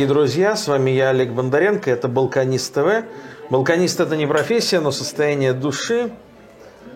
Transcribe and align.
Дорогие 0.00 0.14
друзья. 0.14 0.56
С 0.56 0.66
вами 0.66 0.92
я, 0.92 1.10
Олег 1.10 1.32
Бондаренко. 1.32 1.90
Это 1.90 2.08
Балканист 2.08 2.72
ТВ. 2.72 3.04
Балканист– 3.50 4.00
это 4.00 4.16
не 4.16 4.26
профессия, 4.26 4.80
но 4.80 4.92
состояние 4.92 5.52
души. 5.52 6.10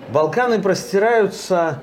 Балканы 0.08 0.58
простираются, 0.58 1.82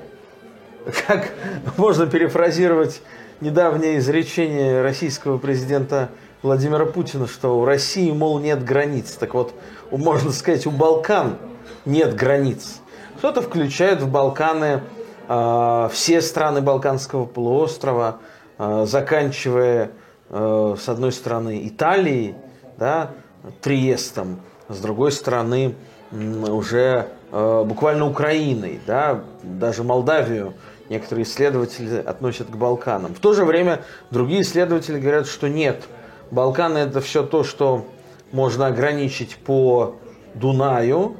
как 1.06 1.30
можно 1.76 2.08
перефразировать 2.08 3.02
недавнее 3.40 3.98
изречение 3.98 4.82
российского 4.82 5.38
президента 5.38 6.08
Владимира 6.42 6.86
Путина, 6.86 7.28
что 7.28 7.60
у 7.60 7.64
России, 7.64 8.10
мол, 8.10 8.40
нет 8.40 8.64
границ. 8.64 9.12
Так 9.12 9.34
вот, 9.34 9.54
можно 9.92 10.32
сказать, 10.32 10.66
у 10.66 10.72
Балкан 10.72 11.36
нет 11.84 12.16
границ. 12.16 12.80
Кто-то 13.18 13.42
включает 13.42 14.02
в 14.02 14.10
Балканы 14.10 14.80
э, 15.28 15.88
все 15.92 16.20
страны 16.20 16.62
Балканского 16.62 17.26
полуострова, 17.26 18.18
э, 18.58 18.86
заканчивая 18.88 19.92
Э, 20.32 20.76
с 20.78 20.88
одной 20.88 21.12
стороны, 21.12 21.68
Италией, 21.68 22.34
да, 22.78 23.10
Триестом, 23.60 24.40
с 24.68 24.78
другой 24.78 25.12
стороны, 25.12 25.74
уже 26.10 27.08
э, 27.30 27.64
буквально 27.66 28.08
Украиной, 28.08 28.80
да, 28.86 29.24
даже 29.42 29.84
Молдавию 29.84 30.54
некоторые 30.88 31.24
исследователи 31.24 31.96
относят 31.96 32.48
к 32.48 32.56
Балканам. 32.56 33.14
В 33.14 33.20
то 33.20 33.34
же 33.34 33.44
время 33.44 33.82
другие 34.10 34.40
исследователи 34.40 34.98
говорят, 34.98 35.26
что 35.26 35.48
нет, 35.48 35.82
Балканы 36.30 36.78
это 36.78 37.02
все 37.02 37.22
то, 37.22 37.44
что 37.44 37.86
можно 38.32 38.66
ограничить 38.66 39.36
по 39.36 39.96
Дунаю, 40.34 41.16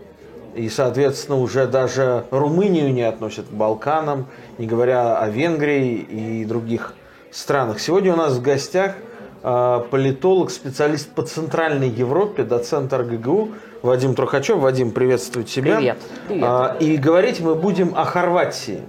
и, 0.55 0.71
соответственно, 0.71 1.39
уже 1.39 1.67
даже 1.67 2.25
Румынию 2.31 2.93
не 2.93 3.03
относят 3.03 3.47
к 3.47 3.51
Балканам, 3.51 4.27
не 4.57 4.67
говоря 4.67 5.19
о 5.19 5.29
Венгрии 5.29 5.97
и 5.97 6.45
других 6.47 6.95
странах. 7.33 7.81
Сегодня 7.81 8.13
у 8.13 8.17
нас 8.17 8.35
в 8.35 8.43
гостях 8.43 8.95
а, 9.43 9.81
политолог, 9.81 10.51
специалист 10.51 11.09
по 11.09 11.23
Центральной 11.23 11.89
Европе, 11.89 12.45
доцент 12.45 12.93
РГГУ 12.93 13.53
Вадим 13.81 14.15
Трухачев. 14.15 14.59
Вадим, 14.59 14.93
приветствую 14.93 15.45
тебя. 15.45 15.77
Привет. 15.77 15.99
Привет. 16.29 16.45
А, 16.47 16.77
и 16.79 16.97
говорить 16.97 17.41
мы 17.41 17.55
будем 17.55 17.95
о 17.97 18.05
Хорватии, 18.05 18.83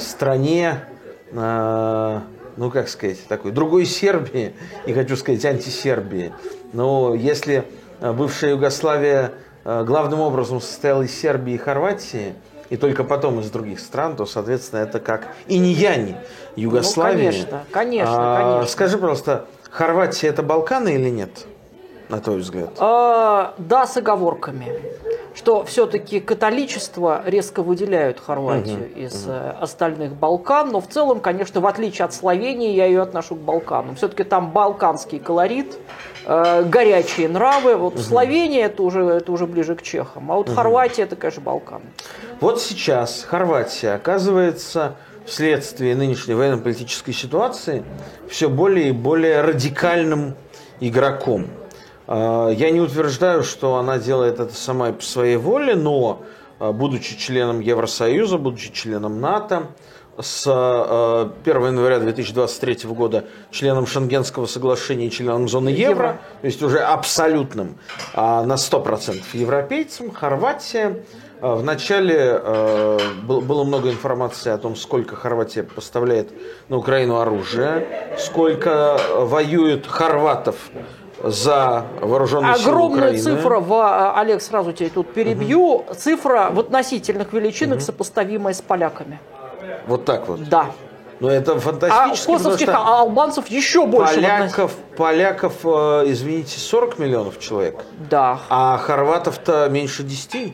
стране, 0.00 0.84
ну 1.32 2.70
как 2.70 2.88
сказать, 2.90 3.26
такой 3.26 3.52
другой 3.52 3.86
Сербии, 3.86 4.52
не 4.86 4.92
хочу 4.92 5.16
сказать 5.16 5.42
антисербии. 5.46 6.34
Но 6.74 7.14
если 7.14 7.64
бывшая 8.02 8.50
Югославия 8.50 9.32
главным 9.64 10.20
образом 10.20 10.60
состояла 10.60 11.02
из 11.02 11.18
Сербии 11.18 11.54
и 11.54 11.58
Хорватии– 11.58 12.34
и 12.72 12.76
только 12.78 13.04
потом 13.04 13.38
из 13.38 13.50
других 13.50 13.80
стран, 13.80 14.16
то, 14.16 14.24
соответственно, 14.24 14.80
это 14.80 14.98
как 14.98 15.28
и 15.46 15.58
не 15.58 15.74
Яни 15.74 16.16
Югославии. 16.56 17.26
Ну, 17.26 17.30
конечно, 17.30 17.64
конечно, 17.70 18.14
а, 18.16 18.36
конечно. 18.36 18.72
Скажи, 18.72 18.96
пожалуйста, 18.96 19.44
Хорватия 19.70 20.28
это 20.28 20.42
Балканы 20.42 20.94
или 20.94 21.10
нет? 21.10 21.46
на 22.08 22.20
твой 22.20 22.38
взгляд? 22.38 22.70
А, 22.78 23.54
да, 23.56 23.86
с 23.86 23.96
оговорками. 23.96 24.66
Что 25.34 25.64
все-таки 25.64 26.20
католичество 26.20 27.22
резко 27.24 27.62
выделяют 27.62 28.20
Хорватию 28.20 28.90
угу, 28.90 28.98
из 28.98 29.26
угу. 29.26 29.34
остальных 29.60 30.14
Балкан, 30.14 30.70
но 30.70 30.80
в 30.80 30.88
целом, 30.88 31.20
конечно, 31.20 31.62
в 31.62 31.66
отличие 31.66 32.04
от 32.04 32.12
Словении, 32.12 32.74
я 32.74 32.84
ее 32.84 33.00
отношу 33.00 33.36
к 33.36 33.38
Балканам. 33.38 33.96
Все-таки 33.96 34.24
там 34.24 34.50
балканский 34.50 35.18
колорит, 35.18 35.74
горячие 36.24 37.28
нравы. 37.28 37.76
Вот 37.76 37.94
угу. 37.94 38.02
Словения 38.02 38.62
это 38.62 38.82
уже, 38.82 39.02
это 39.02 39.32
уже 39.32 39.46
ближе 39.46 39.74
к 39.74 39.82
чехам, 39.82 40.30
а 40.30 40.36
вот 40.36 40.48
угу. 40.48 40.56
Хорватия 40.56 41.02
это, 41.02 41.16
конечно, 41.16 41.42
Балкан. 41.42 41.82
Вот 42.40 42.60
сейчас 42.60 43.24
Хорватия 43.28 43.94
оказывается 43.94 44.96
вследствие 45.24 45.94
нынешней 45.94 46.34
военно-политической 46.34 47.12
ситуации 47.12 47.84
все 48.28 48.48
более 48.48 48.88
и 48.88 48.92
более 48.92 49.40
радикальным 49.42 50.34
игроком. 50.80 51.46
А, 52.06 52.48
я 52.48 52.70
не 52.70 52.80
утверждаю, 52.80 53.42
что 53.42 53.76
она 53.76 53.98
делает 53.98 54.40
это 54.40 54.54
сама 54.54 54.92
по 54.92 55.02
своей 55.02 55.36
воле, 55.36 55.74
но 55.74 56.22
а, 56.58 56.72
будучи 56.72 57.16
членом 57.16 57.60
Евросоюза, 57.60 58.38
будучи 58.38 58.72
членом 58.72 59.20
НАТО, 59.20 59.68
с 60.18 60.46
1 60.46 60.52
а, 61.56 61.66
января 61.66 61.98
2023 61.98 62.88
года 62.90 63.24
членом 63.50 63.86
Шенгенского 63.86 64.46
соглашения 64.46 65.06
и 65.06 65.10
членом 65.10 65.48
зоны 65.48 65.70
евро, 65.70 65.88
евро. 65.88 66.20
то 66.40 66.46
есть 66.46 66.62
уже 66.62 66.80
абсолютным 66.80 67.78
на 68.14 68.54
100% 68.54 69.22
европейцем, 69.32 70.10
Хорватия. 70.10 71.02
Вначале 71.40 72.40
было 73.24 73.64
много 73.64 73.90
информации 73.90 74.52
о 74.52 74.58
том, 74.58 74.76
сколько 74.76 75.16
Хорватия 75.16 75.64
поставляет 75.64 76.30
на 76.68 76.76
Украину 76.76 77.18
оружие, 77.18 78.14
сколько 78.18 79.00
воюет 79.16 79.86
хорватов 79.86 80.56
за 81.22 81.86
вооруженные 82.00 82.54
Огромная 82.54 83.16
силы 83.16 83.36
цифра, 83.36 83.60
в, 83.60 83.72
а, 83.74 84.20
Олег, 84.20 84.42
сразу 84.42 84.72
тебя 84.72 84.90
тут 84.90 85.12
перебью, 85.12 85.76
угу. 85.76 85.94
цифра 85.94 86.50
в 86.50 86.58
относительных 86.58 87.32
величинах 87.32 87.78
угу. 87.78 87.84
сопоставимая 87.84 88.54
с 88.54 88.60
поляками. 88.60 89.20
Вот 89.86 90.04
так 90.04 90.28
вот? 90.28 90.48
Да. 90.48 90.66
Но 91.20 91.30
это 91.30 91.58
фантастически. 91.60 92.30
А 92.30 92.34
косовских 92.34 92.68
а 92.68 93.00
албанцев 93.00 93.46
еще 93.46 93.86
больше. 93.86 94.16
Поляков, 94.16 94.74
поляков, 94.96 95.54
э, 95.64 96.04
извините, 96.06 96.58
40 96.58 96.98
миллионов 96.98 97.38
человек. 97.38 97.84
Да. 98.10 98.40
А 98.48 98.76
хорватов-то 98.78 99.68
меньше 99.70 100.02
10. 100.02 100.52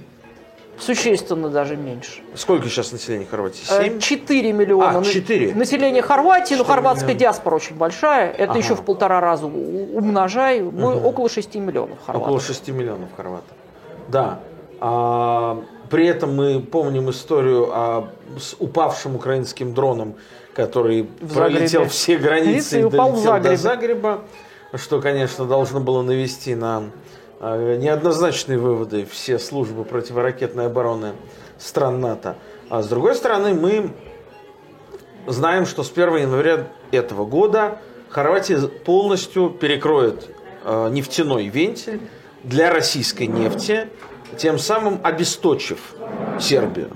Существенно 0.79 1.49
даже 1.49 1.77
меньше. 1.77 2.21
Сколько 2.35 2.69
сейчас 2.69 2.93
населения 2.93 3.27
Хорватии? 3.27 3.65
7? 3.65 3.99
4 3.99 4.49
э, 4.49 4.53
миллиона. 4.53 4.99
А, 4.99 5.03
4. 5.03 5.55
Население 5.55 6.03
Хорватии, 6.03 6.55
но 6.55 6.65
хорватская 6.65 7.15
миллиона. 7.15 7.21
диаспора 7.21 7.57
очень 7.57 7.77
большая. 7.77 8.31
Это 8.31 8.53
ага. 8.53 8.61
еще 8.61 8.75
в 8.75 8.83
полтора 8.83 9.21
раза 9.21 9.47
умножай. 9.47 10.61
Мы 10.61 10.95
угу. 10.95 11.09
около 11.09 11.29
6 11.29 11.55
миллионов 11.57 11.99
хорватов. 12.05 12.29
Около 12.29 12.41
6 12.41 12.69
миллионов 12.69 13.09
хорватов. 13.17 13.57
Да. 14.09 14.41
А, 14.81 15.59
при 15.91 16.07
этом 16.07 16.35
мы 16.35 16.61
помним 16.61 17.11
историю 17.11 17.71
о, 17.73 18.09
с 18.39 18.55
упавшим 18.59 19.17
украинским 19.17 19.75
дроном, 19.75 20.15
который 20.55 21.09
в 21.21 21.35
пролетел 21.35 21.87
все 21.87 22.17
границы 22.17 22.81
и, 22.81 22.87
и 22.87 22.89
долетел 22.89 23.41
до 23.41 23.57
Загреба, 23.57 24.25
что, 24.75 25.01
конечно, 25.01 25.45
должно 25.45 25.81
было 25.81 26.03
навести 26.03 26.55
на 26.55 26.91
а, 27.41 27.77
неоднозначные 27.77 28.59
выводы 28.59 29.07
все 29.11 29.39
службы 29.39 29.85
противоракетной 29.85 30.67
обороны 30.67 31.13
стран 31.59 32.01
НАТО. 32.01 32.37
А 32.69 32.83
с 32.83 32.89
другой 32.89 33.15
стороны, 33.15 33.55
мы 33.55 33.93
знаем, 35.27 35.67
что 35.67 35.83
с 35.83 35.91
1 35.91 36.17
января 36.17 36.69
этого 36.91 37.25
года 37.25 37.79
Хорватия 38.09 38.59
полностью 38.59 39.51
перекроет 39.51 40.29
а, 40.65 40.89
нефтяной 40.91 41.47
вентиль 41.49 42.01
для 42.43 42.73
российской 42.73 43.27
нефти, 43.27 43.89
тем 44.37 44.59
самым 44.59 45.01
обесточив 45.03 45.95
Сербию. 46.41 46.91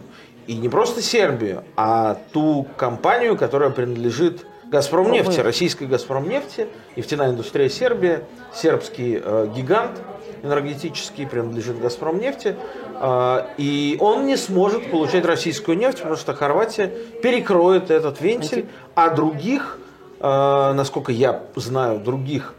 И 0.46 0.54
не 0.54 0.68
просто 0.68 1.02
Сербию, 1.02 1.64
а 1.76 2.18
ту 2.32 2.66
компанию, 2.76 3.36
которая 3.36 3.70
принадлежит 3.70 4.44
Газпромнефти, 4.64 5.40
российской 5.40 5.84
Газпромнефти, 5.84 6.66
нефтяная 6.96 7.30
индустрия 7.30 7.68
Сербии, 7.68 8.20
сербский 8.52 9.20
э, 9.22 9.48
гигант– 9.54 10.00
энергетический, 10.42 11.26
принадлежит 11.26 11.80
«Газпромнефти», 11.80 12.56
а, 12.94 13.48
и 13.56 13.96
он 14.00 14.26
не 14.26 14.36
сможет 14.36 14.90
получать 14.90 15.24
российскую 15.24 15.78
нефть, 15.78 15.98
потому 15.98 16.16
что 16.16 16.34
Хорватия 16.34 16.88
перекроет 17.22 17.90
этот 17.90 18.20
вентиль, 18.20 18.66
а 18.94 19.10
других, 19.10 19.78
а, 20.20 20.72
насколько 20.74 21.12
я 21.12 21.42
знаю, 21.54 22.00
других 22.00 22.54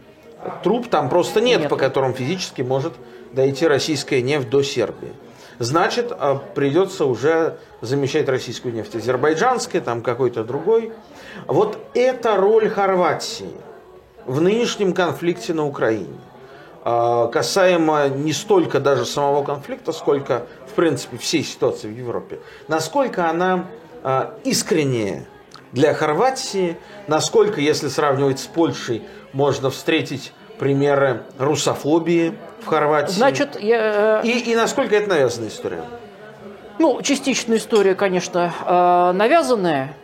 труб 0.63 0.87
там 0.89 1.09
просто 1.09 1.41
нет, 1.41 1.61
нет. 1.61 1.69
по 1.69 1.77
которым 1.77 2.13
физически 2.13 2.61
может 2.61 2.93
дойти 3.33 3.67
российская 3.67 4.21
нефть 4.21 4.49
до 4.49 4.61
Сербии. 4.63 5.11
Значит, 5.59 6.11
а, 6.11 6.35
придется 6.35 7.05
уже 7.05 7.57
замещать 7.81 8.27
российскую 8.27 8.73
нефть 8.73 8.95
азербайджанской, 8.95 9.81
там 9.81 10.01
какой-то 10.01 10.43
другой. 10.43 10.91
Вот 11.47 11.77
это 11.93 12.35
роль 12.37 12.69
Хорватии 12.69 13.51
в 14.25 14.41
нынешнем 14.41 14.93
конфликте 14.93 15.53
на 15.53 15.65
Украине. 15.65 16.19
А, 16.83 17.27
касаемо 17.27 18.07
не 18.09 18.33
столько 18.33 18.79
даже 18.79 19.05
самого 19.05 19.43
конфликта, 19.43 19.91
сколько, 19.91 20.47
в 20.67 20.73
принципе, 20.73 21.17
всей 21.17 21.43
ситуации 21.43 21.87
в 21.87 21.97
Европе. 21.97 22.39
Насколько 22.67 23.29
она 23.29 23.65
а, 24.03 24.35
искренняя 24.43 25.25
для 25.71 25.93
Хорватии, 25.93 26.77
насколько, 27.07 27.61
если 27.61 27.87
сравнивать 27.87 28.39
с 28.39 28.47
Польшей, 28.47 29.03
можно 29.33 29.69
встретить 29.69 30.33
примеры 30.59 31.23
русофобии 31.37 32.33
в 32.61 32.67
Хорватии. 32.67 33.13
Значит, 33.13 33.59
я... 33.59 34.21
Э, 34.23 34.27
и, 34.27 34.51
и 34.51 34.55
насколько 34.55 34.95
это 34.95 35.09
навязанная 35.09 35.49
история? 35.49 35.83
Ну, 36.79 37.01
частично 37.01 37.55
история, 37.55 37.95
конечно, 37.95 38.53
э, 38.65 39.11
навязанная 39.17 39.95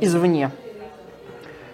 извне. 0.00 0.50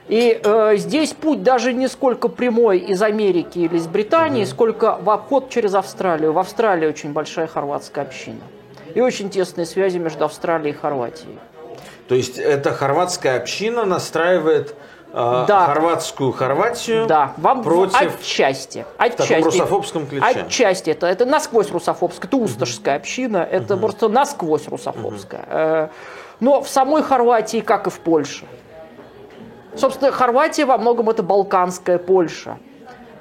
И 0.08 0.38
э, 0.42 0.76
здесь 0.76 1.12
путь 1.12 1.42
даже 1.42 1.72
не 1.72 1.88
сколько 1.88 2.28
прямой 2.28 2.78
из 2.78 3.00
Америки 3.02 3.60
или 3.60 3.76
из 3.76 3.86
Британии, 3.86 4.42
угу. 4.42 4.50
сколько 4.50 4.98
в 5.00 5.08
обход 5.08 5.48
через 5.50 5.74
Австралию. 5.74 6.32
В 6.32 6.38
Австралии 6.38 6.86
очень 6.86 7.12
большая 7.12 7.46
хорватская 7.46 8.04
община. 8.04 8.40
И 8.94 9.00
очень 9.00 9.30
тесные 9.30 9.66
связи 9.66 9.98
между 9.98 10.24
Австралией 10.24 10.74
и 10.74 10.76
Хорватией. 10.76 11.38
То 12.08 12.14
есть 12.14 12.38
эта 12.38 12.70
хорватская 12.72 13.38
община 13.38 13.84
настраивает 13.84 14.74
э, 15.14 15.44
да. 15.49 15.66
хорватскую 15.66 16.32
Хорватию 16.32 17.06
да. 17.06 17.32
Вам 17.37 17.62
против... 17.62 18.20
Отчасти. 18.20 18.84
Отчасти. 18.99 19.40
В 19.40 19.44
русофобском 19.44 20.06
ключе. 20.06 20.25
Отчасти. 20.25 20.90
Это, 20.90 21.06
это 21.06 21.25
насквозь 21.25 21.70
русофобская. 21.70 22.28
Это 22.28 22.37
усташская 22.37 22.96
община. 22.96 23.38
Это 23.38 23.76
просто 23.76 24.08
насквозь 24.08 24.69
русофобская. 24.69 25.90
Но 26.40 26.61
в 26.62 26.69
самой 26.69 27.02
Хорватии, 27.02 27.61
как 27.61 27.87
и 27.87 27.90
в 27.90 28.00
Польше. 28.00 28.44
Собственно, 29.76 30.12
Хорватия 30.12 30.66
во 30.66 30.78
многом 30.78 31.11
это 31.11 31.22
балканская 31.22 31.99
Польша. 31.99 32.58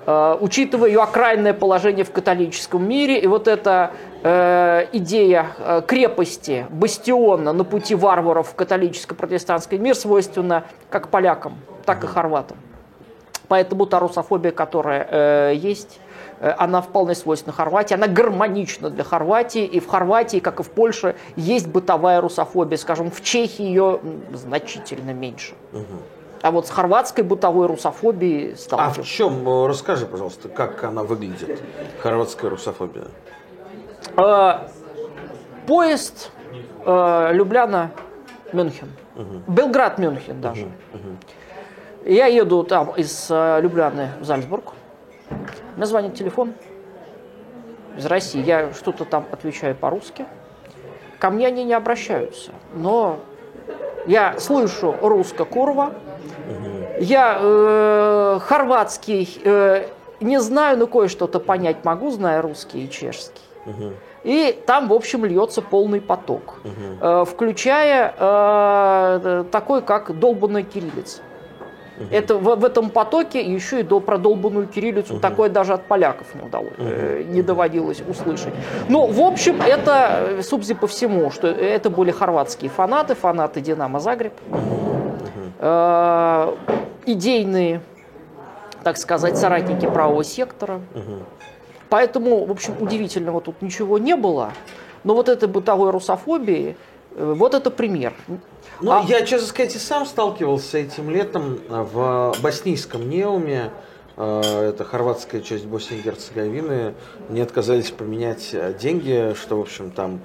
Э, 0.06 0.38
учитывая 0.40 0.90
ее 0.90 1.02
окраинное 1.02 1.54
положение 1.54 2.04
в 2.04 2.12
католическом 2.12 2.88
мире, 2.88 3.20
и 3.20 3.28
вот 3.28 3.48
эта 3.48 3.92
э, 4.24 4.88
идея 4.94 5.48
э, 5.58 5.82
крепости, 5.86 6.66
бастиона 6.70 7.54
на 7.54 7.64
пути 7.64 7.96
варваров 7.96 8.50
в 8.50 8.56
католическо-протестантский 8.56 9.78
мир 9.78 9.96
свойственна 9.96 10.64
как 10.90 11.10
полякам, 11.10 11.58
так 11.86 12.04
и 12.04 12.08
хорватам. 12.08 12.58
Поэтому 13.48 13.86
та 13.86 14.00
русофобия, 14.00 14.52
которая 14.52 15.08
э, 15.10 15.54
есть, 15.56 16.00
э, 16.40 16.50
она 16.58 16.82
вполне 16.82 17.14
свойственна 17.14 17.54
Хорватии, 17.54 17.94
она 17.94 18.08
гармонична 18.08 18.90
для 18.90 19.04
Хорватии, 19.04 19.66
и 19.66 19.80
в 19.80 19.88
Хорватии, 19.88 20.40
как 20.40 20.60
и 20.60 20.64
в 20.64 20.72
Польше, 20.72 21.16
есть 21.36 21.68
бытовая 21.68 22.22
русофобия, 22.22 22.78
скажем, 22.78 23.12
в 23.12 23.22
Чехии 23.22 23.64
ее 23.64 24.00
значительно 24.34 25.12
меньше. 25.12 25.54
Угу. 25.74 25.84
А 26.42 26.52
вот 26.52 26.68
с 26.68 26.72
хорватской 26.72 27.24
бытовой 27.24 27.68
русофобией 27.68 28.58
сталкивался. 28.58 29.00
А 29.00 29.04
в 29.04 29.08
чем? 29.08 29.66
Расскажи, 29.66 30.06
пожалуйста, 30.06 30.50
как 30.50 30.84
она 30.84 31.04
выглядит, 31.04 31.62
хорватская 32.02 32.50
русофобия? 32.50 33.06
Э, 34.18 34.68
поезд 35.68 36.32
э, 36.86 37.30
Любляна-Мюнхен. 37.34 38.90
Угу. 39.16 39.52
Белград-Мюнхен 39.52 40.42
даже. 40.42 40.66
Угу. 40.66 40.72
Угу. 40.94 42.12
Я 42.12 42.28
еду 42.28 42.64
там 42.64 42.92
из 42.96 43.28
э, 43.30 43.60
Любляны 43.62 44.10
в 44.20 44.26
Зальцбург. 44.26 44.74
Мне 45.76 45.86
звонит 45.86 46.16
телефон 46.16 46.54
из 47.98 48.06
России. 48.06 48.44
Я 48.44 48.74
что-то 48.74 49.06
там 49.06 49.26
отвечаю 49.32 49.76
по-русски. 49.76 50.26
Ко 51.20 51.30
мне 51.30 51.48
они 51.48 51.64
не 51.64 51.74
обращаются. 51.74 52.52
Но 52.74 53.20
я 54.06 54.40
слышу 54.40 54.96
русско-курва, 55.02 55.94
я 57.00 57.38
э, 57.40 58.40
хорватский 58.42 59.42
э, 59.44 59.88
не 60.20 60.40
знаю, 60.42 60.78
но 60.78 60.88
кое-что-то 60.88 61.40
понять 61.40 61.86
могу, 61.86 62.12
зная 62.12 62.42
русский 62.42 62.86
и 62.86 62.90
чешский. 62.90 63.42
И 64.24 64.58
там, 64.66 64.88
в 64.88 64.94
общем, 64.94 65.26
льется 65.26 65.62
полный 65.62 66.00
поток, 66.00 66.60
э, 67.02 67.26
включая 67.28 68.14
э, 68.18 69.44
такой, 69.52 69.82
как 69.82 70.18
долбанная 70.18 70.64
кириллица. 70.64 71.22
Угу. 71.98 72.08
Это 72.10 72.36
в, 72.38 72.56
в 72.56 72.66
этом 72.66 72.90
потоке 72.90 73.42
еще 73.42 73.82
и 73.82 73.84
до 73.84 74.00
продолбанную 74.00 74.68
кириллицу 74.68 75.16
угу. 75.16 75.22
такое 75.22 75.50
даже 75.50 75.74
от 75.74 75.86
поляков 75.86 76.34
не 76.36 76.42
удалось, 76.42 76.74
угу. 76.78 77.34
не 77.34 77.42
доводилось 77.42 78.02
услышать. 78.08 78.54
Но 78.88 79.08
в 79.08 79.20
общем 79.20 79.62
это, 79.62 80.38
э, 80.40 80.42
судя 80.42 80.76
по 80.76 80.88
всему, 80.88 81.30
что 81.32 81.48
это 81.48 81.90
были 81.90 82.12
хорватские 82.12 82.70
фанаты, 82.70 83.16
фанаты 83.16 83.62
Динамо 83.62 84.00
Загреб. 84.00 84.34
Угу 84.50 84.94
э, 85.64 86.56
идейные, 87.06 87.82
так 88.84 88.98
сказать, 88.98 89.38
соратники 89.38 89.86
правого 89.86 90.24
сектора. 90.24 90.82
Угу. 90.94 91.24
Поэтому, 91.94 92.44
в 92.46 92.50
общем, 92.50 92.74
удивительного 92.80 93.40
тут 93.40 93.62
ничего 93.62 94.00
не 94.00 94.16
было. 94.16 94.54
Но 95.04 95.14
вот 95.14 95.30
этой 95.30 95.48
бытовой 95.48 95.92
русофобии, 95.92 96.76
э, 97.16 97.34
вот 97.38 97.54
это 97.54 97.70
пример. 97.70 98.16
Ну, 98.82 98.92
а... 98.94 99.06
я, 99.08 99.22
честно 99.22 99.48
сказать, 99.48 99.76
и 99.76 99.78
сам 99.78 100.08
сталкивался 100.08 100.80
этим 100.80 101.12
летом 101.12 101.60
в 101.70 102.36
боснийском 102.42 103.08
Неуме. 103.08 103.70
Э, 104.18 104.70
это 104.70 104.84
хорватская 104.86 105.42
часть 105.42 105.68
Боснии 105.68 106.00
и 106.00 106.02
Герцеговины. 106.02 106.96
Мне 107.30 107.44
отказались 107.44 107.92
поменять 107.92 108.50
э, 108.54 108.74
деньги, 108.74 109.36
что, 109.40 109.58
в 109.58 109.62
общем, 109.62 109.92
там 109.92 110.22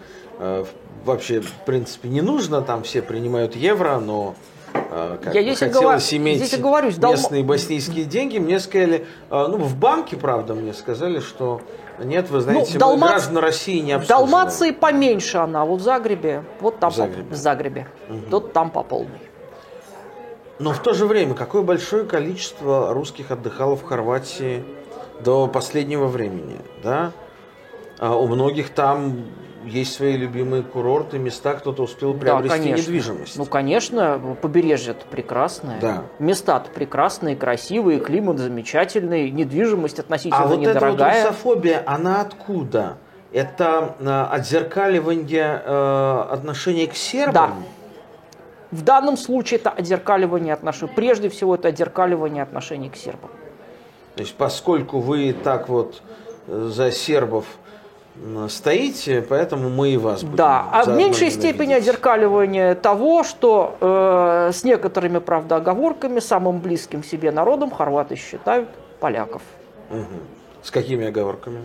вообще, 1.05 1.43
в 1.43 1.53
принципе, 1.67 2.09
не 2.09 2.23
нужно. 2.23 2.62
Там 2.62 2.82
все 2.82 3.03
принимают 3.03 3.55
евро, 3.55 3.99
но 3.99 4.37
как 4.73 5.35
я 5.35 5.43
бы, 5.43 5.55
хотелось 5.55 5.73
говорю, 5.82 6.00
иметь 6.12 6.44
здесь 6.44 6.61
говорю, 6.61 6.91
местные 7.00 7.44
боснийские 7.44 8.05
деньги. 8.05 8.38
Мне 8.38 8.61
сказали, 8.61 9.06
а, 9.31 9.49
ну, 9.49 9.59
в 9.59 9.76
банке, 9.76 10.17
правда, 10.17 10.55
мне 10.55 10.73
сказали, 10.73 11.20
что 11.20 11.61
нет, 11.99 12.31
вы 12.31 12.41
знаете, 12.41 12.75
ну, 12.75 12.81
Далмац... 12.81 13.11
граждан 13.11 13.38
России 13.38 13.81
не 13.81 13.93
обслуживаем. 13.93 14.26
В 14.26 14.31
Далмации 14.31 14.70
поменьше 14.70 15.38
она, 15.38 15.65
вот 15.65 15.81
в 15.81 15.82
Загребе, 15.82 16.44
вот 16.61 16.79
там 16.79 16.91
в 16.91 16.94
Загребе, 16.94 17.25
по, 17.25 17.35
в 17.35 17.37
Загребе. 17.37 17.87
Угу. 18.09 18.19
тут 18.31 18.53
там 18.53 18.70
по 18.70 18.82
полной. 18.82 19.20
Но 20.59 20.73
в 20.73 20.81
то 20.81 20.93
же 20.93 21.06
время, 21.06 21.35
какое 21.35 21.62
большое 21.62 22.05
количество 22.05 22.93
русских 22.93 23.31
отдыхало 23.31 23.76
в 23.76 23.85
Хорватии 23.85 24.64
до 25.21 25.47
последнего 25.47 26.06
времени, 26.06 26.56
да? 26.82 27.12
А 27.99 28.17
у 28.17 28.26
многих 28.26 28.71
там 28.71 29.25
есть 29.69 29.94
свои 29.94 30.17
любимые 30.17 30.62
курорты, 30.62 31.19
места, 31.19 31.55
кто-то 31.55 31.82
успел 31.82 32.15
приобрести 32.15 32.56
да, 32.56 32.62
конечно. 32.65 32.82
недвижимость. 32.82 33.37
Ну, 33.37 33.44
конечно, 33.44 34.37
побережье 34.41 34.93
это 34.93 35.06
прекрасное. 35.06 35.81
Да. 35.81 36.05
Места-то 36.19 36.70
прекрасные, 36.70 37.37
красивые, 37.37 38.00
климат 38.00 38.38
замечательный, 38.38 39.31
недвижимость 39.31 39.99
относительно 39.99 40.53
а 40.53 40.56
недорогая. 40.56 40.88
А 40.88 40.93
вот 40.93 41.00
эта 41.00 41.29
русофобия, 41.29 41.82
она 41.87 42.20
откуда? 42.20 42.99
Это 43.32 43.94
э, 44.00 44.26
отзеркаливание 44.35 45.62
э, 45.65 46.25
отношений 46.31 46.87
к 46.87 46.94
сербам? 46.94 47.35
Да. 47.35 47.53
В 48.71 48.82
данном 48.82 49.17
случае 49.17 49.61
это 49.61 49.71
отзеркаливание 49.71 50.55
отношений. 50.55 50.93
Прежде 50.94 51.29
всего, 51.29 51.55
это 51.55 51.69
отзеркаливание 51.69 52.43
отношений 52.43 52.91
к 52.91 52.97
сербам. 52.97 53.31
То 54.14 54.23
есть, 54.23 54.35
поскольку 54.35 54.99
вы 54.99 55.32
так 55.32 55.69
вот 55.69 56.03
э, 56.47 56.69
за 56.73 56.91
сербов 56.91 57.47
стоите, 58.49 59.23
поэтому 59.23 59.69
мы 59.69 59.91
и 59.91 59.97
вас 59.97 60.23
будем. 60.23 60.37
Да, 60.37 60.69
а 60.73 60.85
в 60.85 60.88
меньшей 60.97 61.31
степени 61.31 61.75
отзеркаливание 61.75 62.75
того, 62.75 63.25
что 63.25 63.76
э, 63.81 64.50
с 64.53 64.65
некоторыми, 64.65 65.19
правда, 65.19 65.57
оговорками, 65.57 66.21
самым 66.21 66.61
близким 66.61 67.04
себе 67.04 67.31
народом 67.31 67.71
хорваты 67.71 68.16
считают 68.16 68.69
поляков. 69.00 69.42
Угу. 69.90 70.62
С 70.62 70.71
какими 70.71 71.07
оговорками? 71.07 71.61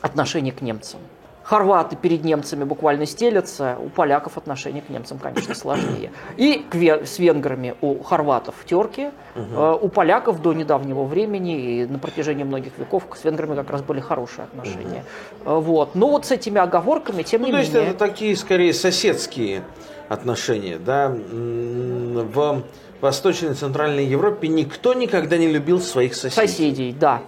Отношение 0.00 0.52
к 0.52 0.62
немцам. 0.62 1.00
Хорваты 1.44 1.96
перед 1.96 2.24
немцами 2.24 2.64
буквально 2.64 3.06
стелятся, 3.06 3.76
у 3.84 3.88
поляков 3.88 4.38
отношение 4.38 4.82
к 4.82 4.88
немцам, 4.88 5.18
конечно, 5.18 5.54
сложнее. 5.54 6.12
И 6.36 6.64
с 6.72 7.18
венграми 7.18 7.74
у 7.80 8.02
хорватов 8.02 8.54
терки, 8.64 9.10
угу. 9.34 9.78
у 9.82 9.88
поляков 9.88 10.40
до 10.40 10.52
недавнего 10.52 11.04
времени 11.04 11.80
и 11.80 11.86
на 11.86 11.98
протяжении 11.98 12.44
многих 12.44 12.78
веков 12.78 13.04
с 13.14 13.24
венграми 13.24 13.56
как 13.56 13.70
раз 13.70 13.82
были 13.82 14.00
хорошие 14.00 14.44
отношения. 14.44 15.04
Угу. 15.44 15.60
Вот. 15.60 15.94
Но 15.94 16.10
вот 16.10 16.26
с 16.26 16.30
этими 16.30 16.60
оговорками, 16.60 17.22
тем 17.22 17.42
ну, 17.42 17.48
не 17.48 17.52
то 17.52 17.58
менее... 17.58 17.72
То 17.72 17.78
есть 17.78 17.90
это 17.90 17.98
такие, 17.98 18.36
скорее, 18.36 18.72
соседские 18.72 19.62
отношения, 20.08 20.78
да? 20.78 21.12
В 21.12 22.62
Восточной 23.00 23.50
и 23.50 23.54
Центральной 23.54 24.06
Европе 24.06 24.46
никто 24.48 24.94
никогда 24.94 25.36
не 25.36 25.48
любил 25.48 25.80
своих 25.80 26.14
соседей. 26.14 26.46
Соседей, 26.46 26.92
да. 26.92 27.22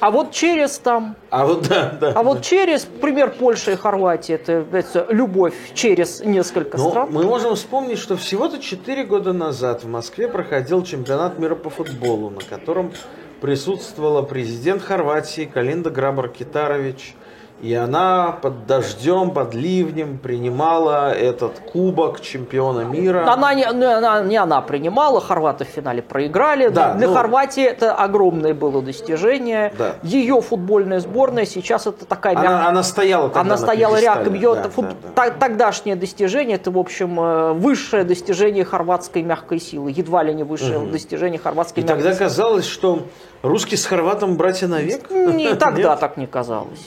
А 0.00 0.10
вот 0.10 0.32
через 0.32 0.78
там... 0.78 1.16
А 1.28 1.44
вот, 1.44 1.68
да, 1.68 1.96
да, 2.00 2.08
а 2.08 2.12
да. 2.14 2.22
вот 2.22 2.42
через, 2.42 2.84
пример 2.84 3.30
Польши 3.32 3.72
и 3.72 3.76
Хорватии, 3.76 4.34
это, 4.34 4.64
это 4.72 5.06
любовь 5.10 5.54
через 5.74 6.20
несколько 6.20 6.78
Но 6.78 6.90
стран. 6.90 7.08
Мы 7.12 7.24
можем 7.24 7.54
вспомнить, 7.54 7.98
что 7.98 8.16
всего-то 8.16 8.58
4 8.58 9.04
года 9.04 9.32
назад 9.32 9.84
в 9.84 9.88
Москве 9.88 10.28
проходил 10.28 10.82
чемпионат 10.82 11.38
мира 11.38 11.54
по 11.54 11.68
футболу, 11.68 12.30
на 12.30 12.40
котором 12.40 12.92
присутствовала 13.40 14.22
президент 14.22 14.82
Хорватии 14.82 15.50
Калинда 15.52 15.90
Грабар-Китарович, 15.90 17.14
и 17.62 17.74
она 17.74 18.32
под 18.40 18.66
дождем, 18.66 19.32
под 19.32 19.54
ливнем 19.54 20.18
принимала 20.18 21.12
этот 21.12 21.60
кубок 21.60 22.20
чемпиона 22.20 22.80
мира. 22.80 23.30
Она 23.30 23.52
не, 23.52 23.64
она, 23.64 24.22
не 24.22 24.36
она 24.36 24.62
принимала, 24.62 25.20
хорваты 25.20 25.64
в 25.64 25.68
финале 25.68 26.00
проиграли. 26.00 26.68
Да, 26.68 26.94
Для 26.94 27.08
ну, 27.08 27.14
Хорватии 27.14 27.62
это 27.62 27.94
огромное 27.94 28.54
было 28.54 28.80
достижение. 28.80 29.74
Да. 29.76 29.96
Ее 30.02 30.40
футбольная 30.40 31.00
сборная 31.00 31.44
сейчас 31.44 31.86
это 31.86 32.06
такая... 32.06 32.34
Она, 32.34 32.42
мяг... 32.42 32.68
она 32.68 32.82
стояла 32.82 33.28
тогда 33.28 33.40
Она 33.40 33.56
стояла 33.58 34.00
рядом. 34.00 34.32
Ее 34.32 34.54
да, 34.54 34.70
фут... 34.70 34.86
да, 35.14 35.28
да. 35.28 35.30
Тогдашнее 35.30 35.96
достижение, 35.96 36.56
это, 36.56 36.70
в 36.70 36.78
общем, 36.78 37.20
э, 37.20 37.52
высшее 37.52 38.04
достижение 38.04 38.64
хорватской 38.64 39.22
мягкой 39.22 39.60
силы. 39.60 39.92
Едва 39.94 40.22
ли 40.22 40.32
не 40.32 40.44
высшее 40.44 40.78
угу. 40.78 40.90
достижение 40.90 41.38
хорватской 41.38 41.82
и 41.82 41.86
мягкой 41.86 42.00
силы. 42.00 42.10
Тогда 42.12 42.24
казалось, 42.24 42.66
что 42.66 43.02
русский 43.42 43.76
с 43.76 43.84
хорватом 43.84 44.36
братья 44.36 44.66
навек? 44.66 45.10
Не, 45.10 45.54
тогда 45.56 45.96
так 45.96 46.16
не 46.16 46.26
казалось. 46.26 46.80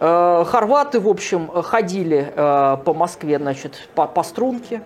Э, 0.00 0.44
хорваты, 0.46 0.98
в 0.98 1.08
общем, 1.08 1.48
ходили 1.48 2.32
э, 2.34 2.76
по 2.84 2.94
Москве, 2.94 3.38
значит, 3.38 3.88
по, 3.94 4.06
по 4.06 4.22
струнке. 4.22 4.82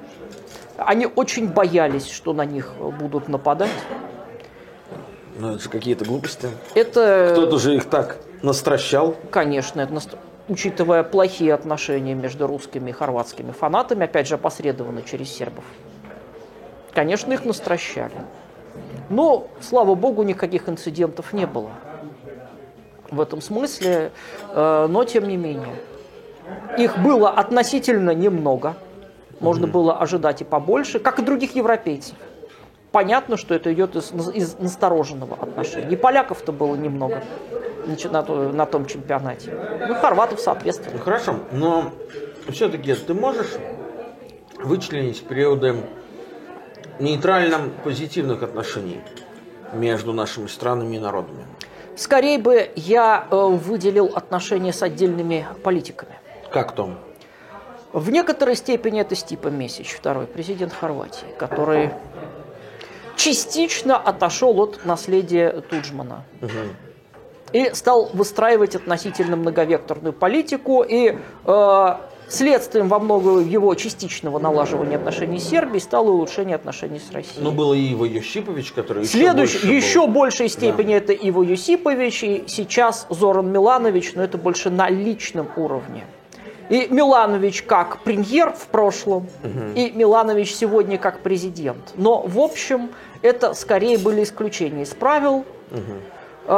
Они 0.76 1.06
очень 1.06 1.48
боялись, 1.48 2.10
что 2.10 2.32
на 2.32 2.44
них 2.44 2.72
будут 2.98 3.28
нападать. 3.28 3.70
Ну, 5.38 5.50
это 5.54 5.62
же 5.62 5.68
какие-то 5.68 6.04
глупости. 6.04 6.48
Это... 6.74 7.30
Кто-то 7.32 7.58
же 7.58 7.76
их 7.76 7.84
так 7.84 8.18
настращал. 8.42 9.14
Конечно, 9.30 9.80
это 9.80 9.92
наст... 9.92 10.16
учитывая 10.48 11.04
плохие 11.04 11.54
отношения 11.54 12.14
между 12.14 12.48
русскими 12.48 12.90
и 12.90 12.92
хорватскими 12.92 13.52
фанатами, 13.52 14.04
опять 14.04 14.26
же, 14.26 14.34
опосредованно 14.34 15.02
через 15.02 15.32
сербов. 15.32 15.64
Конечно, 16.92 17.32
их 17.32 17.44
настращали. 17.44 18.14
Но, 19.10 19.46
слава 19.60 19.94
богу, 19.94 20.24
никаких 20.24 20.68
инцидентов 20.68 21.32
не 21.32 21.46
было 21.46 21.70
в 23.14 23.20
этом 23.20 23.40
смысле, 23.40 24.12
э, 24.50 24.86
но 24.88 25.04
тем 25.04 25.28
не 25.28 25.36
менее. 25.36 25.74
Их 26.76 26.98
было 26.98 27.30
относительно 27.30 28.10
немного, 28.10 28.76
можно 29.40 29.66
было 29.66 29.98
ожидать 29.98 30.42
и 30.42 30.44
побольше, 30.44 30.98
как 30.98 31.18
и 31.18 31.22
других 31.22 31.54
европейцев. 31.54 32.16
Понятно, 32.92 33.36
что 33.36 33.54
это 33.54 33.72
идет 33.72 33.96
из, 33.96 34.12
из 34.34 34.58
настороженного 34.58 35.36
отношения. 35.40 35.90
И 35.90 35.96
поляков-то 35.96 36.52
было 36.52 36.76
немного 36.76 37.24
на, 38.10 38.22
на 38.52 38.66
том 38.66 38.86
чемпионате. 38.86 39.52
Ну, 39.88 39.94
хорватов, 39.94 40.40
соответственно. 40.40 41.00
Хорошо, 41.00 41.40
но 41.50 41.90
все-таки 42.50 42.94
ты 42.94 43.14
можешь 43.14 43.50
вычленить 44.62 45.24
периоды 45.26 45.76
нейтрально 47.00 47.70
позитивных 47.82 48.42
отношений 48.42 49.00
между 49.72 50.12
нашими 50.12 50.46
странами 50.46 50.96
и 50.96 50.98
народами? 50.98 51.44
Скорее 51.96 52.38
бы 52.38 52.70
я 52.74 53.26
э, 53.30 53.36
выделил 53.36 54.12
отношения 54.14 54.72
с 54.72 54.82
отдельными 54.82 55.46
политиками. 55.62 56.18
Как 56.50 56.72
том? 56.72 56.98
В 57.92 58.10
некоторой 58.10 58.56
степени 58.56 59.00
это 59.00 59.14
Стипа 59.14 59.48
Месич, 59.48 59.92
второй 59.92 60.26
президент 60.26 60.72
Хорватии, 60.72 61.26
который 61.38 61.90
частично 63.16 63.96
отошел 63.96 64.60
от 64.60 64.84
наследия 64.84 65.60
Туджмана. 65.60 66.24
Угу. 66.42 66.50
И 67.52 67.70
стал 67.72 68.10
выстраивать 68.12 68.74
относительно 68.74 69.36
многовекторную 69.36 70.12
политику. 70.12 70.82
И 70.82 71.16
э, 71.46 71.96
Следствием 72.28 72.88
во 72.88 72.98
многом 72.98 73.48
его 73.48 73.74
частичного 73.74 74.38
налаживания 74.38 74.96
отношений 74.96 75.38
с 75.38 75.48
Сербией 75.48 75.80
стало 75.80 76.10
улучшение 76.10 76.56
отношений 76.56 76.98
с 76.98 77.12
Россией. 77.12 77.42
Ну, 77.42 77.50
было 77.50 77.74
и 77.74 77.92
Иво 77.92 78.04
Юсипович, 78.04 78.72
который 78.72 79.04
Следующий, 79.04 79.58
еще, 79.58 79.76
еще 79.76 80.06
был. 80.06 80.14
большей 80.14 80.48
степени 80.48 80.88
да. 80.88 80.96
это 80.96 81.12
Иво 81.12 81.42
Юсипович, 81.42 82.24
и 82.24 82.44
сейчас 82.46 83.06
Зоран 83.10 83.50
Миланович, 83.50 84.12
но 84.14 84.22
это 84.22 84.38
больше 84.38 84.70
на 84.70 84.88
личном 84.88 85.48
уровне. 85.56 86.04
И 86.70 86.88
Миланович 86.90 87.62
как 87.62 87.98
премьер 88.00 88.52
в 88.52 88.66
прошлом, 88.68 89.28
угу. 89.42 89.74
и 89.74 89.90
Миланович 89.90 90.54
сегодня 90.54 90.96
как 90.96 91.20
президент. 91.20 91.92
Но, 91.94 92.22
в 92.22 92.38
общем, 92.38 92.90
это 93.20 93.54
скорее 93.54 93.98
были 93.98 94.22
исключения 94.22 94.82
из 94.82 94.90
правил. 94.90 95.44
Угу. 95.70 96.54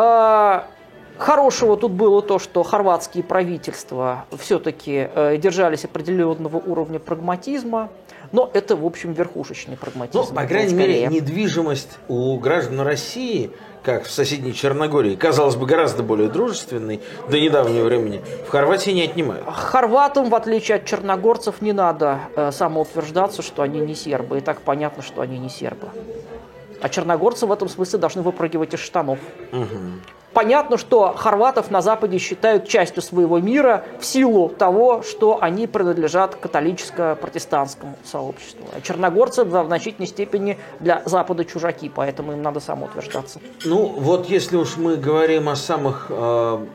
Хорошего 1.18 1.76
тут 1.76 1.92
было 1.92 2.22
то, 2.22 2.38
что 2.38 2.62
хорватские 2.62 3.24
правительства 3.24 4.26
все-таки 4.38 5.08
э, 5.14 5.36
держались 5.38 5.84
определенного 5.84 6.58
уровня 6.58 6.98
прагматизма, 6.98 7.90
но 8.32 8.50
это, 8.52 8.76
в 8.76 8.84
общем, 8.84 9.12
верхушечный 9.12 9.76
прагматизм. 9.76 10.18
Ну, 10.28 10.34
по 10.34 10.44
крайней 10.44 10.74
мере, 10.74 11.06
недвижимость 11.06 11.98
у 12.08 12.38
граждан 12.38 12.80
России, 12.80 13.50
как 13.82 14.04
в 14.04 14.10
соседней 14.10 14.52
Черногории, 14.52 15.14
казалось 15.16 15.56
бы, 15.56 15.64
гораздо 15.64 16.02
более 16.02 16.28
дружественной 16.28 17.00
до 17.30 17.40
недавнего 17.40 17.84
времени, 17.84 18.20
в 18.46 18.50
Хорватии 18.50 18.90
не 18.90 19.04
отнимают. 19.04 19.46
Хорватам, 19.48 20.28
в 20.28 20.34
отличие 20.34 20.76
от 20.76 20.84
черногорцев, 20.84 21.62
не 21.62 21.72
надо 21.72 22.20
э, 22.34 22.50
самоутверждаться, 22.52 23.42
что 23.42 23.62
они 23.62 23.80
не 23.80 23.94
сербы. 23.94 24.38
И 24.38 24.40
так 24.40 24.60
понятно, 24.60 25.02
что 25.02 25.22
они 25.22 25.38
не 25.38 25.48
сербы. 25.48 25.88
А 26.82 26.88
черногорцы 26.88 27.46
в 27.46 27.52
этом 27.52 27.68
смысле 27.68 27.98
должны 27.98 28.22
выпрыгивать 28.22 28.74
из 28.74 28.80
штанов. 28.80 29.18
Угу. 29.52 30.02
Понятно, 30.36 30.76
что 30.76 31.14
хорватов 31.16 31.70
на 31.70 31.80
Западе 31.80 32.18
считают 32.18 32.68
частью 32.68 33.00
своего 33.00 33.38
мира 33.38 33.86
в 33.98 34.04
силу 34.04 34.50
того, 34.50 35.00
что 35.00 35.38
они 35.40 35.66
принадлежат 35.66 36.34
католическо-протестантскому 36.34 37.96
сообществу. 38.04 38.66
А 38.76 38.82
черногорцы 38.82 39.44
в 39.44 39.66
значительной 39.66 40.06
степени 40.06 40.58
для 40.78 41.00
Запада 41.06 41.46
чужаки, 41.46 41.88
поэтому 41.88 42.32
им 42.32 42.42
надо 42.42 42.60
самоутверждаться. 42.60 43.40
Ну, 43.64 43.86
вот 43.86 44.28
если 44.28 44.58
уж 44.58 44.76
мы 44.76 44.96
говорим 44.96 45.48
о 45.48 45.56
самых 45.56 46.08
э, 46.10 46.66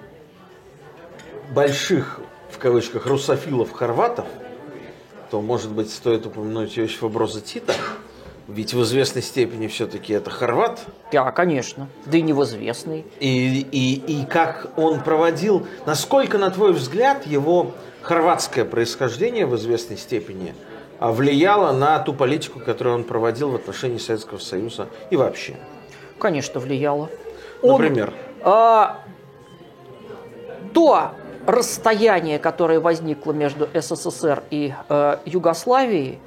больших, 1.54 2.20
в 2.50 2.58
кавычках, 2.58 3.06
русофилов 3.06 3.72
хорватов, 3.74 4.26
то, 5.30 5.40
может 5.40 5.72
быть, 5.72 5.94
стоит 5.94 6.26
упомянуть 6.26 6.80
Иосифа 6.80 7.10
Броза 7.10 7.42
Тита, 7.42 7.76
ведь 8.54 8.74
в 8.74 8.82
известной 8.84 9.22
степени 9.22 9.68
все-таки 9.68 10.14
это 10.14 10.30
хорват. 10.30 10.82
Да, 11.12 11.32
конечно. 11.32 11.88
Да 12.06 12.18
и 12.18 12.22
не 12.22 12.34
в 12.34 12.44
известной. 12.44 13.06
И, 13.20 13.68
и, 13.72 14.22
и 14.22 14.26
как 14.26 14.68
он 14.78 15.02
проводил, 15.02 15.66
насколько, 15.86 16.38
на 16.38 16.50
твой 16.50 16.74
взгляд, 16.74 17.26
его 17.26 17.72
хорватское 18.02 18.66
происхождение 18.66 19.46
в 19.46 19.56
известной 19.56 19.98
степени 19.98 20.54
а, 21.00 21.12
влияло 21.12 21.72
на 21.72 22.00
ту 22.00 22.14
политику, 22.14 22.60
которую 22.60 22.96
он 22.96 23.04
проводил 23.04 23.52
в 23.52 23.56
отношении 23.56 23.98
Советского 23.98 24.40
Союза 24.40 24.88
и 25.10 25.16
вообще? 25.16 25.56
Конечно, 26.20 26.60
влияло. 26.60 27.10
Например? 27.64 28.14
Он, 28.44 28.52
а, 28.52 29.00
то 30.74 31.12
расстояние, 31.46 32.40
которое 32.40 32.80
возникло 32.80 33.32
между 33.32 33.68
СССР 33.74 34.44
и 34.52 34.74
э, 34.90 35.18
Югославией, 35.26 36.20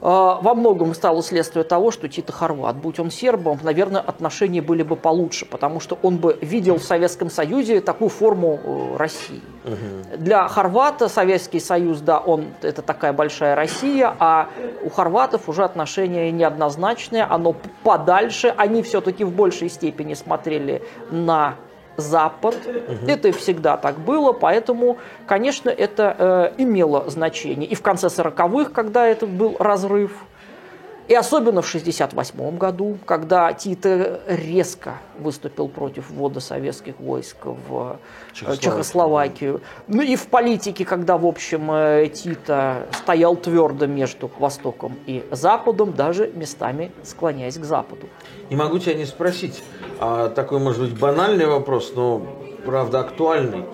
во 0.00 0.54
многом 0.54 0.94
стало 0.94 1.22
следствие 1.22 1.64
того, 1.64 1.90
что 1.90 2.08
Тита 2.08 2.32
Хорват, 2.32 2.76
будь 2.76 3.00
он 3.00 3.10
сербом, 3.10 3.58
наверное, 3.62 4.00
отношения 4.00 4.62
были 4.62 4.82
бы 4.82 4.96
получше, 4.96 5.44
потому 5.44 5.80
что 5.80 5.98
он 6.02 6.18
бы 6.18 6.38
видел 6.40 6.78
в 6.78 6.84
Советском 6.84 7.30
Союзе 7.30 7.80
такую 7.80 8.08
форму 8.08 8.60
э, 8.62 8.96
России. 8.96 9.42
Угу. 9.64 10.18
Для 10.18 10.46
хорвата 10.48 11.08
Советский 11.08 11.60
Союз, 11.60 12.00
да, 12.00 12.18
он 12.18 12.46
это 12.62 12.82
такая 12.82 13.12
большая 13.12 13.56
Россия, 13.56 14.14
а 14.18 14.48
у 14.84 14.90
хорватов 14.90 15.48
уже 15.48 15.64
отношения 15.64 16.30
неоднозначные, 16.30 17.24
оно 17.24 17.56
подальше, 17.82 18.54
они 18.56 18.82
все-таки 18.82 19.24
в 19.24 19.32
большей 19.32 19.68
степени 19.68 20.14
смотрели 20.14 20.82
на 21.10 21.56
Запад. 21.98 22.56
Угу. 22.64 23.10
Это 23.10 23.32
всегда 23.32 23.76
так 23.76 23.98
было, 23.98 24.32
поэтому, 24.32 24.98
конечно, 25.26 25.68
это 25.68 26.52
э, 26.56 26.62
имело 26.62 27.10
значение. 27.10 27.68
И 27.68 27.74
в 27.74 27.82
конце 27.82 28.06
40-х, 28.06 28.70
когда 28.70 29.04
этот 29.06 29.28
был 29.28 29.56
разрыв, 29.58 30.12
и 31.08 31.14
особенно 31.14 31.62
в 31.62 31.68
1968 31.68 32.58
году, 32.58 32.98
когда 33.06 33.52
Тита 33.54 34.20
резко 34.26 34.98
выступил 35.18 35.68
против 35.68 36.10
ввода 36.10 36.40
советских 36.40 37.00
войск 37.00 37.36
в 37.44 37.98
Чехословакию. 38.34 38.62
Чехословакию. 38.62 39.60
Ну 39.86 40.02
и 40.02 40.16
в 40.16 40.26
политике, 40.26 40.84
когда, 40.84 41.16
в 41.16 41.26
общем, 41.26 41.70
э, 41.72 42.08
Тита 42.08 42.86
стоял 42.92 43.36
твердо 43.36 43.86
между 43.86 44.30
Востоком 44.38 44.96
и 45.06 45.24
Западом, 45.30 45.94
даже 45.94 46.30
местами 46.34 46.92
склоняясь 47.02 47.56
к 47.56 47.64
Западу. 47.64 48.06
Не 48.50 48.56
могу 48.56 48.78
тебя 48.78 48.94
не 48.94 49.06
спросить, 49.06 49.62
а, 50.00 50.28
такой, 50.28 50.58
может 50.58 50.82
быть, 50.82 50.98
банальный 50.98 51.46
вопрос, 51.46 51.92
но, 51.96 52.22
правда, 52.66 53.00
актуальный. 53.00 53.64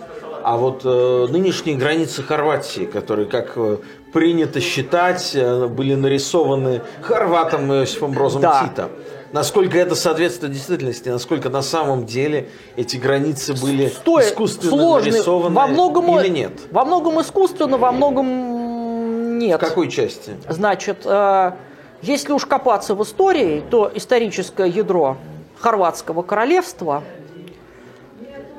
А 0.45 0.57
вот 0.57 0.83
э, 0.85 1.27
нынешние 1.31 1.75
границы 1.75 2.23
Хорватии, 2.23 2.85
которые, 2.85 3.27
как 3.27 3.55
э, 3.57 3.79
принято 4.15 4.61
считать, 4.61 5.33
э, 5.35 5.67
были 5.67 5.95
нарисованы 5.97 6.83
хорватом 7.03 7.71
Иосифом 7.73 8.13
Брозом 8.13 8.43
да. 8.43 8.63
Тита. 8.63 8.89
Насколько 9.33 9.77
это 9.77 9.97
соответствует 9.97 10.53
действительности, 10.53 11.09
насколько 11.09 11.51
на 11.51 11.63
самом 11.63 12.07
деле 12.07 12.49
эти 12.77 12.97
границы 12.97 13.55
были 13.61 13.89
Стой, 13.89 14.23
искусственно 14.23 14.71
сложный. 14.71 15.11
нарисованы 15.11 15.55
во 15.57 15.67
многом, 15.67 16.21
или 16.21 16.29
нет? 16.29 16.53
Во 16.71 16.85
многом 16.85 17.21
искусственно, 17.21 17.77
во 17.77 17.91
многом 17.91 19.39
нет. 19.41 19.61
В 19.61 19.65
какой 19.67 19.89
части? 19.89 20.37
Значит, 20.49 20.99
э, 21.05 21.53
если 22.01 22.33
уж 22.33 22.47
копаться 22.47 22.95
в 22.95 23.03
истории, 23.03 23.65
то 23.69 23.91
историческое 23.93 24.69
ядро 24.69 25.17
Хорватского 25.59 26.23
королевства– 26.23 27.03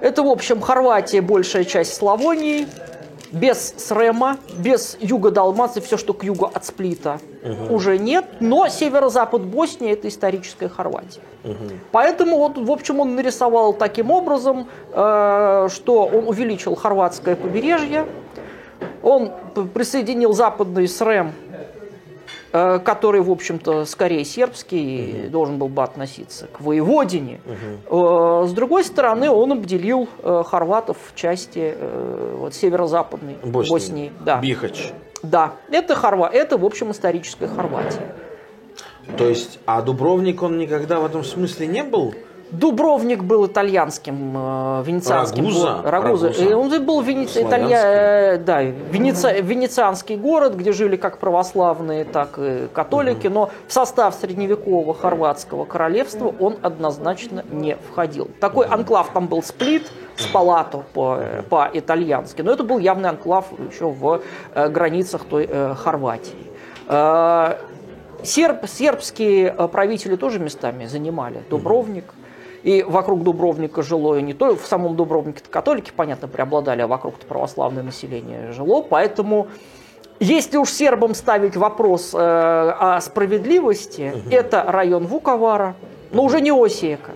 это, 0.02 0.22
в 0.24 0.28
общем, 0.28 0.62
Хорватия, 0.62 1.22
большая 1.22 1.64
часть 1.64 1.96
Славонии, 1.96 2.68
без 3.32 3.74
Срема, 3.78 4.38
без 4.58 4.98
юга 5.00 5.32
Далмации, 5.32 5.80
все, 5.80 5.98
что 5.98 6.14
к 6.14 6.24
югу 6.24 6.50
от 6.54 6.66
Сплита, 6.66 7.20
угу. 7.44 7.76
уже 7.76 7.98
нет. 7.98 8.26
Но 8.40 8.68
северо-запад 8.68 9.44
Боснии– 9.44 9.92
это 9.94 10.08
историческая 10.08 10.70
Хорватия. 10.70 11.22
Угу. 11.44 11.54
Поэтому, 11.92 12.38
вот, 12.38 12.58
в 12.58 12.72
общем, 12.72 13.00
он 13.00 13.16
нарисовал 13.16 13.74
таким 13.74 14.12
образом, 14.12 14.68
э, 14.92 15.68
что 15.72 16.06
он 16.06 16.28
увеличил 16.28 16.76
хорватское 16.76 17.36
побережье, 17.36 18.06
он 19.02 19.32
присоединил 19.74 20.34
западный 20.34 20.88
Срем 20.88 21.34
который, 22.86 23.22
в 23.22 23.32
общем-то, 23.32 23.86
скорее 23.86 24.24
сербский 24.24 25.24
угу. 25.24 25.30
должен 25.32 25.58
был 25.58 25.68
бы 25.68 25.84
относиться 25.84 26.48
к 26.48 26.62
воеводине. 26.62 27.42
Угу. 27.90 28.48
С 28.48 28.54
другой 28.54 28.84
стороны, 28.84 29.30
он 29.30 29.52
обделил 29.52 30.08
э, 30.24 30.44
хорватов 30.46 30.98
в 31.12 31.16
части 31.16 31.76
вот, 32.38 32.54
северо-западной 32.54 33.38
Боснии. 33.44 33.70
Боснии 33.70 34.12
да. 34.24 34.40
Бихач. 34.40 34.92
Да, 35.24 35.56
это, 35.70 35.96
Хорва... 35.96 36.30
это, 36.32 36.58
в 36.58 36.66
общем, 36.66 36.92
историческая 36.92 37.48
Хорватия. 37.48 38.16
То 39.18 39.28
есть, 39.28 39.60
а 39.66 39.82
Дубровник, 39.82 40.42
он 40.42 40.58
никогда 40.58 41.00
в 41.00 41.06
этом 41.06 41.24
смысле 41.24 41.68
не 41.68 41.84
был 41.84 42.14
Дубровник 42.52 43.24
был 43.24 43.48
итальянским, 43.48 44.34
э, 44.36 44.84
венецианским 44.86 45.46
Рагуза? 45.46 45.82
Рагуза. 45.84 46.28
Рагуза. 46.28 46.58
Он 46.58 46.86
был 46.86 47.02
венеци... 47.02 47.42
Италья... 47.42 48.36
э, 48.36 48.38
да, 48.38 48.62
венеци... 48.62 49.42
венецианский 49.42 50.16
город, 50.16 50.56
где 50.56 50.72
жили 50.72 50.96
как 50.96 51.18
православные, 51.18 52.06
так 52.06 52.38
и 52.38 52.68
католики, 52.72 53.28
но 53.28 53.50
в 53.68 53.74
состав 53.74 54.16
средневекового 54.16 54.94
хорватского 54.94 55.66
королевства 55.66 56.34
он 56.40 56.58
однозначно 56.62 57.44
не 57.52 57.76
входил. 57.76 58.30
Такой 58.40 58.68
анклав 58.68 59.10
там 59.14 59.28
был 59.28 59.42
сплит, 59.42 59.92
с 60.18 60.28
палату 60.28 60.86
по, 60.94 61.20
по-итальянски, 61.50 62.42
но 62.42 62.54
это 62.54 62.64
был 62.64 62.80
явный 62.80 63.10
анклав 63.10 63.48
еще 63.70 63.88
в 63.90 64.22
э, 64.54 64.70
границах 64.70 65.26
той 65.26 65.48
э, 65.50 65.74
Хорватии. 65.76 66.52
Э, 66.88 67.58
серб, 68.24 68.68
сербские 68.68 69.54
э, 69.58 69.68
правители 69.68 70.16
тоже 70.16 70.40
местами 70.40 70.86
занимали. 70.86 71.44
Дубровник. 71.50 72.06
И 72.66 72.82
вокруг 72.82 73.22
Дубровника 73.22 73.84
жило 73.84 74.16
и 74.18 74.24
не 74.24 74.34
только 74.34 74.60
в 74.60 74.66
самом 74.66 74.96
Дубровнике 74.96 75.44
католики, 75.48 75.92
понятно, 75.96 76.28
преобладали, 76.28 76.82
а 76.82 76.88
вокруг 76.88 77.14
православное 77.20 77.84
население 77.84 78.54
жило. 78.54 78.82
Поэтому 78.82 79.50
если 80.20 80.58
уж 80.58 80.72
сербам 80.72 81.14
ставить 81.14 81.56
вопрос 81.56 82.16
э, 82.16 82.18
о 82.18 83.00
справедливости, 83.02 84.12
это 84.32 84.64
район 84.64 85.06
Вуковара, 85.06 85.76
но 86.12 86.24
уже 86.24 86.42
не 86.42 86.50
Осиека, 86.50 87.12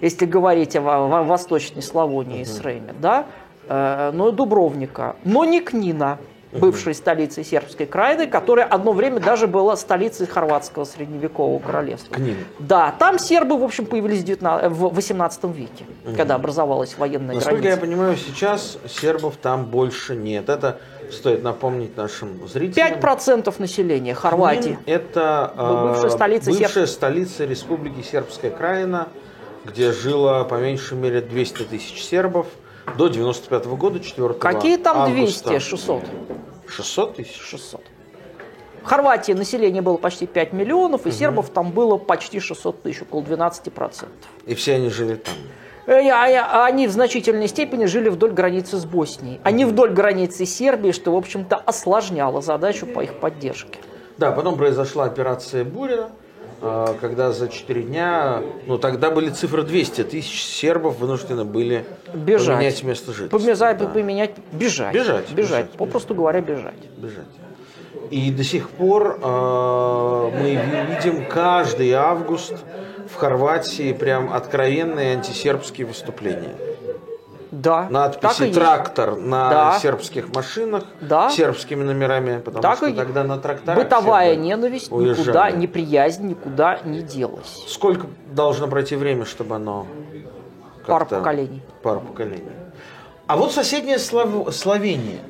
если 0.00 0.24
говорить 0.24 0.76
о, 0.76 0.82
о 0.82 1.24
Восточной 1.24 1.82
Славонии 1.82 2.42
и 2.42 2.44
Среме, 2.44 2.94
да, 3.00 3.26
э, 3.66 4.12
но 4.14 4.28
и 4.28 4.32
Дубровника, 4.32 5.16
но 5.24 5.44
не 5.44 5.62
Книна, 5.62 6.18
бывшей 6.54 6.94
столицей 6.94 7.44
сербской 7.44 7.86
крайны, 7.86 8.26
которая 8.26 8.66
одно 8.66 8.92
время 8.92 9.20
даже 9.20 9.46
была 9.46 9.76
столицей 9.76 10.26
хорватского 10.26 10.84
средневекового 10.84 11.58
королевства. 11.60 12.14
Книн. 12.14 12.36
Да, 12.58 12.94
там 12.98 13.18
сербы, 13.18 13.58
в 13.58 13.64
общем, 13.64 13.86
появились 13.86 14.20
в, 14.20 14.24
19, 14.24 14.70
в 14.70 14.94
18 14.94 15.44
веке, 15.44 15.84
когда 16.16 16.36
образовалась 16.36 16.96
военная 16.96 17.34
Насколько 17.36 17.62
граница. 17.62 17.80
я 17.80 17.86
понимаю, 17.86 18.16
сейчас 18.16 18.78
сербов 18.88 19.34
там 19.40 19.66
больше 19.66 20.14
нет. 20.16 20.48
Это 20.48 20.78
стоит 21.10 21.42
напомнить 21.42 21.96
нашим 21.96 22.46
зрителям. 22.48 22.98
5% 22.98 23.54
населения 23.58 24.14
Хорватии. 24.14 24.62
Книн– 24.62 24.78
это 24.86 25.52
Был 25.56 25.88
бывшая 25.88 26.06
э, 26.06 26.10
столица 26.10 26.50
бывшая 26.50 26.68
Серб- 26.68 26.88
столица 26.88 27.44
Республики 27.44 28.02
Сербская 28.02 28.50
Краина, 28.50 29.08
где 29.64 29.92
жило 29.92 30.44
по 30.44 30.54
меньшей 30.54 30.96
мере 30.96 31.20
200 31.20 31.64
тысяч 31.64 32.02
сербов 32.04 32.46
до 32.96 33.08
95 33.08 33.66
года, 33.66 34.00
4 34.00 34.34
Какие 34.34 34.76
там 34.76 34.98
августа. 34.98 35.48
200, 35.50 35.58
600? 35.64 36.04
600 36.68 37.16
тысяч? 37.16 37.40
600. 37.40 37.80
В 38.82 38.86
Хорватии 38.86 39.32
население 39.32 39.80
было 39.80 39.96
почти 39.96 40.26
5 40.26 40.52
миллионов, 40.52 41.06
и 41.06 41.10
сербов 41.10 41.48
там 41.48 41.70
было 41.70 41.96
почти 41.96 42.38
600 42.38 42.82
тысяч, 42.82 43.02
около 43.02 43.22
12%. 43.22 44.08
И 44.46 44.54
все 44.54 44.74
они 44.74 44.90
жили 44.90 45.16
там. 45.16 45.34
Э, 45.86 46.08
а- 46.10 46.62
а 46.62 46.66
Они 46.66 46.86
в 46.86 46.90
значительной 46.90 47.48
степени 47.48 47.86
жили 47.86 48.08
вдоль 48.08 48.32
границы 48.32 48.76
с 48.76 48.84
Боснией, 48.84 49.40
а 49.42 49.50
не 49.50 49.64
вдоль 49.64 49.90
границы 49.90 50.46
с 50.46 50.54
Сербией, 50.54 50.92
что, 50.92 51.12
в 51.12 51.16
общем-то, 51.16 51.56
осложняло 51.56 52.40
задачу 52.40 52.86
по 52.86 53.00
их 53.00 53.14
поддержке. 53.20 53.78
Да, 54.18 54.32
потом 54.32 54.56
произошла 54.56 55.04
операция 55.04 55.64
«Буря», 55.64 56.08
э, 56.08 56.23
когда 57.00 57.32
за 57.32 57.48
4 57.48 57.82
дня, 57.82 58.42
ну 58.66 58.78
тогда 58.78 59.10
были 59.10 59.30
цифры 59.30 59.62
200 59.62 60.04
тысяч 60.04 60.42
сербов 60.44 60.98
вынуждены 60.98 61.44
были 61.44 61.84
Бежать. 62.12 62.56
поменять 62.56 62.82
место 62.82 63.12
жительства. 63.12 63.38
Помезать, 63.38 63.78
Да. 63.78 63.86
поменять, 63.86 64.32
бежать. 64.52 64.94
Бежать, 64.94 65.24
Бежать, 65.24 65.32
бежать, 65.32 65.70
попросту 65.72 66.14
говоря, 66.14 66.40
бежать. 66.40 66.74
бежать. 66.96 67.26
И 68.10 68.30
до 68.30 68.44
сих 68.44 68.68
пор 68.70 69.18
э, 69.22 70.30
мы 70.40 70.60
видим 70.94 71.26
каждый 71.26 71.92
август 71.92 72.54
в 73.12 73.14
Хорватии 73.16 73.92
прям 73.92 74.32
откровенные 74.32 75.14
антисербские 75.14 75.86
выступления. 75.86 76.54
Да, 77.62 77.86
Надписи 77.88 78.42
есть. 78.44 78.54
«трактор» 78.54 79.16
на 79.16 79.48
Да. 79.50 79.78
сербских 79.78 80.34
машинах 80.34 80.82
Да. 81.00 81.30
сербскими 81.30 81.84
номерами, 81.84 82.38
потому 82.40 82.60
Так 82.62 82.78
что 82.78 82.86
и 82.86 82.92
тогда 82.94 83.22
на 83.22 83.38
тракторах 83.38 83.78
Бытовая 83.82 84.34
ненависть 84.34 84.90
уезжали. 84.90 85.20
никуда, 85.22 85.50
неприязнь 85.52 86.26
никуда 86.26 86.80
не 86.84 87.00
делась. 87.02 87.64
Сколько 87.68 88.08
должно 88.32 88.66
пройти 88.66 88.96
время, 88.96 89.24
чтобы 89.24 89.54
оно... 89.54 89.86
Пару 90.86 91.06
поколений. 91.06 91.62
Пару 91.82 92.00
поколений. 92.00 92.42
А 93.28 93.36
вот 93.36 93.52
соседняя 93.52 93.98
Слав- 93.98 94.52
Словения, 94.54 95.20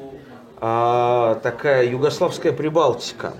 а, 0.61 1.35
такая 1.43 1.85
югославская 1.85 2.53
Прибалтика, 2.53 3.35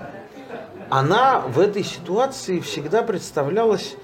она 0.91 1.41
в 1.41 1.59
этой 1.59 1.83
ситуации 1.83 2.61
всегда 2.61 3.03
представлялась 3.03 3.97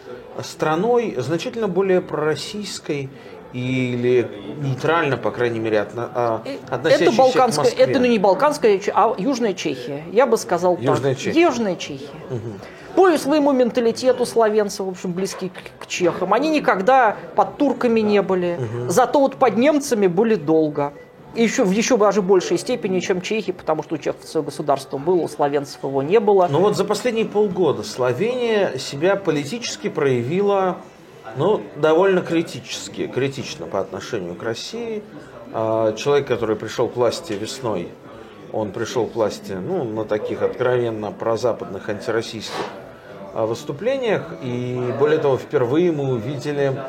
страной 0.43 1.15
значительно 1.19 1.69
более 1.69 2.01
пророссийской 2.01 3.11
или 3.53 4.29
нейтрально, 4.63 5.17
по 5.17 5.31
крайней 5.31 5.59
мере, 5.61 5.79
отно- 5.79 6.11
а, 6.15 6.43
относящейся 6.69 7.05
Это 7.05 7.13
к 7.15 7.19
балканская, 7.19 7.65
Москве. 7.65 7.85
это 7.85 7.99
ну 7.99 8.07
не 8.07 8.19
балканская, 8.19 8.79
Че- 8.79 8.93
а 8.95 9.15
южная 9.19 9.55
Чехия. 9.55 10.05
Я 10.13 10.27
бы 10.27 10.37
сказал 10.37 10.77
Южная 10.81 11.15
так. 11.15 11.19
Чехия. 11.23 11.41
Южная 11.41 11.77
Чехия. 11.77 12.09
По 12.95 13.17
своему 13.19 13.53
менталитету 13.53 14.27
славянцы, 14.27 14.83
в 14.83 14.89
общем, 14.89 15.13
близки 15.13 15.49
к, 15.49 15.83
к 15.85 15.87
чехам. 15.87 16.35
Они 16.35 16.51
никогда 16.51 17.17
под 17.37 17.57
турками 17.57 18.01
не 18.01 18.21
были. 18.23 18.59
Зато 18.89 19.21
вот 19.21 19.37
под 19.37 19.57
немцами 19.57 20.07
были 20.07 20.35
долго. 20.35 20.93
И 21.37 21.45
еще 21.45 21.63
в 21.63 21.71
еще 21.71 21.97
даже 21.97 22.23
большей 22.23 22.59
степени, 22.59 22.99
чем 22.99 23.21
чехи, 23.21 23.53
потому 23.53 23.85
что 23.85 23.95
у 23.95 23.99
чехов 23.99 24.25
свое 24.25 24.45
государство 24.45 24.99
было, 24.99 25.21
у 25.21 25.29
славянцев 25.29 25.79
его 25.85 26.03
не 26.03 26.19
было. 26.19 26.49
Но 26.51 26.59
вот 26.61 26.77
за 26.77 26.85
последние 26.85 27.25
полгода 27.25 27.85
Словения 27.85 28.77
себя 28.79 29.15
политически 29.15 29.89
проявила 29.89 30.79
ну, 31.37 31.63
довольно 31.77 32.23
критически, 32.23 33.07
критично 33.07 33.67
по 33.67 33.81
отношению 33.81 34.35
к 34.35 34.43
России. 34.43 35.03
А, 35.53 35.93
Человек, 35.93 36.29
который 36.29 36.57
пришел 36.57 36.89
к 36.89 36.97
власти 36.97 37.33
весной, 37.33 37.89
он 38.53 38.73
пришел 38.73 39.07
к 39.07 39.15
власти 39.15 39.53
ну, 39.53 39.85
на 39.85 40.05
таких 40.05 40.43
откровенно 40.43 41.13
прозападных 41.13 41.89
антироссийских 41.89 42.55
а, 43.35 43.47
выступлениях. 43.47 44.35
И 44.43 44.93
более 44.99 45.19
того, 45.19 45.37
впервые 45.37 45.93
мы 45.93 46.13
увидели 46.15 46.81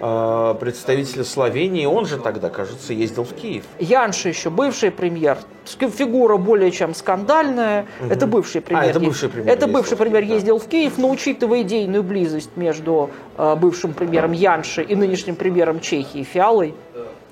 представителя 0.00 1.24
Словении. 1.24 1.86
Он 1.86 2.06
же 2.06 2.18
тогда, 2.18 2.48
кажется, 2.50 2.92
ездил 2.92 3.24
в 3.24 3.32
Киев. 3.34 3.64
Янша 3.78 4.28
еще 4.28 4.50
бывший 4.50 4.90
премьер, 4.90 5.38
фигура 5.64 6.36
более 6.36 6.70
чем 6.70 6.94
скандальная. 6.94 7.86
Это 8.08 8.26
бывший 8.26 8.60
премьер. 8.60 8.84
А, 8.84 8.86
это 8.86 9.00
бывший 9.00 9.28
премьер 9.28 9.52
Это 9.52 9.66
бывший 9.66 9.96
премьер 9.96 10.26
да. 10.26 10.34
ездил 10.34 10.58
в 10.58 10.66
Киев, 10.68 10.98
но 10.98 11.10
учитывая 11.10 11.62
идейную 11.62 12.02
близость 12.02 12.50
между 12.56 13.10
э, 13.36 13.56
бывшим 13.56 13.92
премьером 13.94 14.32
Янши 14.32 14.82
и 14.82 14.94
нынешним 14.94 15.36
премьером 15.36 15.80
Чехии 15.80 16.22
Фиалой, 16.22 16.74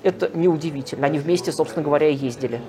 это 0.03 0.29
неудивительно. 0.33 1.07
Они 1.07 1.19
вместе, 1.19 1.51
собственно 1.51 1.83
говоря, 1.83 2.07
и 2.09 2.15
ездили. 2.15 2.61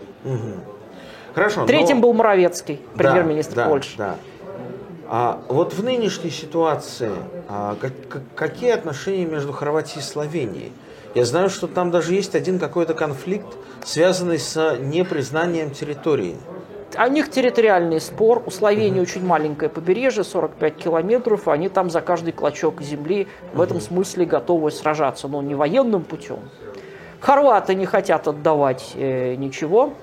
Хорошо. 1.35 1.61
но- 1.61 1.67
Третьим 1.67 2.01
был 2.01 2.13
Моровецкий, 2.15 2.81
Да, 2.95 3.05
премьер-министр 3.05 3.55
да, 3.55 3.69
Польши. 3.69 3.97
Да. 3.97 4.17
А 5.11 5.40
вот 5.49 5.73
в 5.73 5.83
нынешней 5.83 6.31
ситуации 6.31 7.11
а, 7.49 7.77
как- 7.81 7.92
как- 8.09 8.23
какие 8.35 8.71
отношения 8.71 9.25
между 9.25 9.53
Хорватией 9.53 10.01
и 10.01 10.03
Словенией? 10.03 10.73
Я 11.14 11.25
знаю, 11.25 11.49
что 11.49 11.66
там 11.66 11.90
даже 11.90 12.12
есть 12.14 12.35
один 12.35 12.59
какой-то 12.59 12.92
конфликт, 12.92 13.47
связанный 13.85 14.38
с 14.38 14.77
непризнанием 14.79 15.71
территории. 15.71 16.37
А 16.94 17.07
У 17.07 17.11
них 17.11 17.31
территориальный 17.31 18.01
спор. 18.01 18.42
У 18.47 18.51
Словении 18.51 19.01
очень 19.01 19.25
маленькое 19.25 19.71
побережье, 19.71 20.25
45 20.25 20.77
километров. 20.77 21.49
Они 21.49 21.68
там 21.68 21.90
за 21.90 22.01
каждый 22.01 22.33
клочок 22.33 22.81
земли 22.83 23.27
в 23.55 23.61
этом 23.61 23.81
смысле 23.81 24.25
готовы 24.27 24.71
сражаться. 24.71 25.29
Но 25.29 25.40
не 25.42 25.55
военным 25.55 26.03
путем. 26.03 26.38
Хорваты 27.20 27.74
не 27.74 27.87
хотят 27.87 28.28
отдавать 28.28 28.92
э, 28.94 29.35
ничего. 29.35 29.94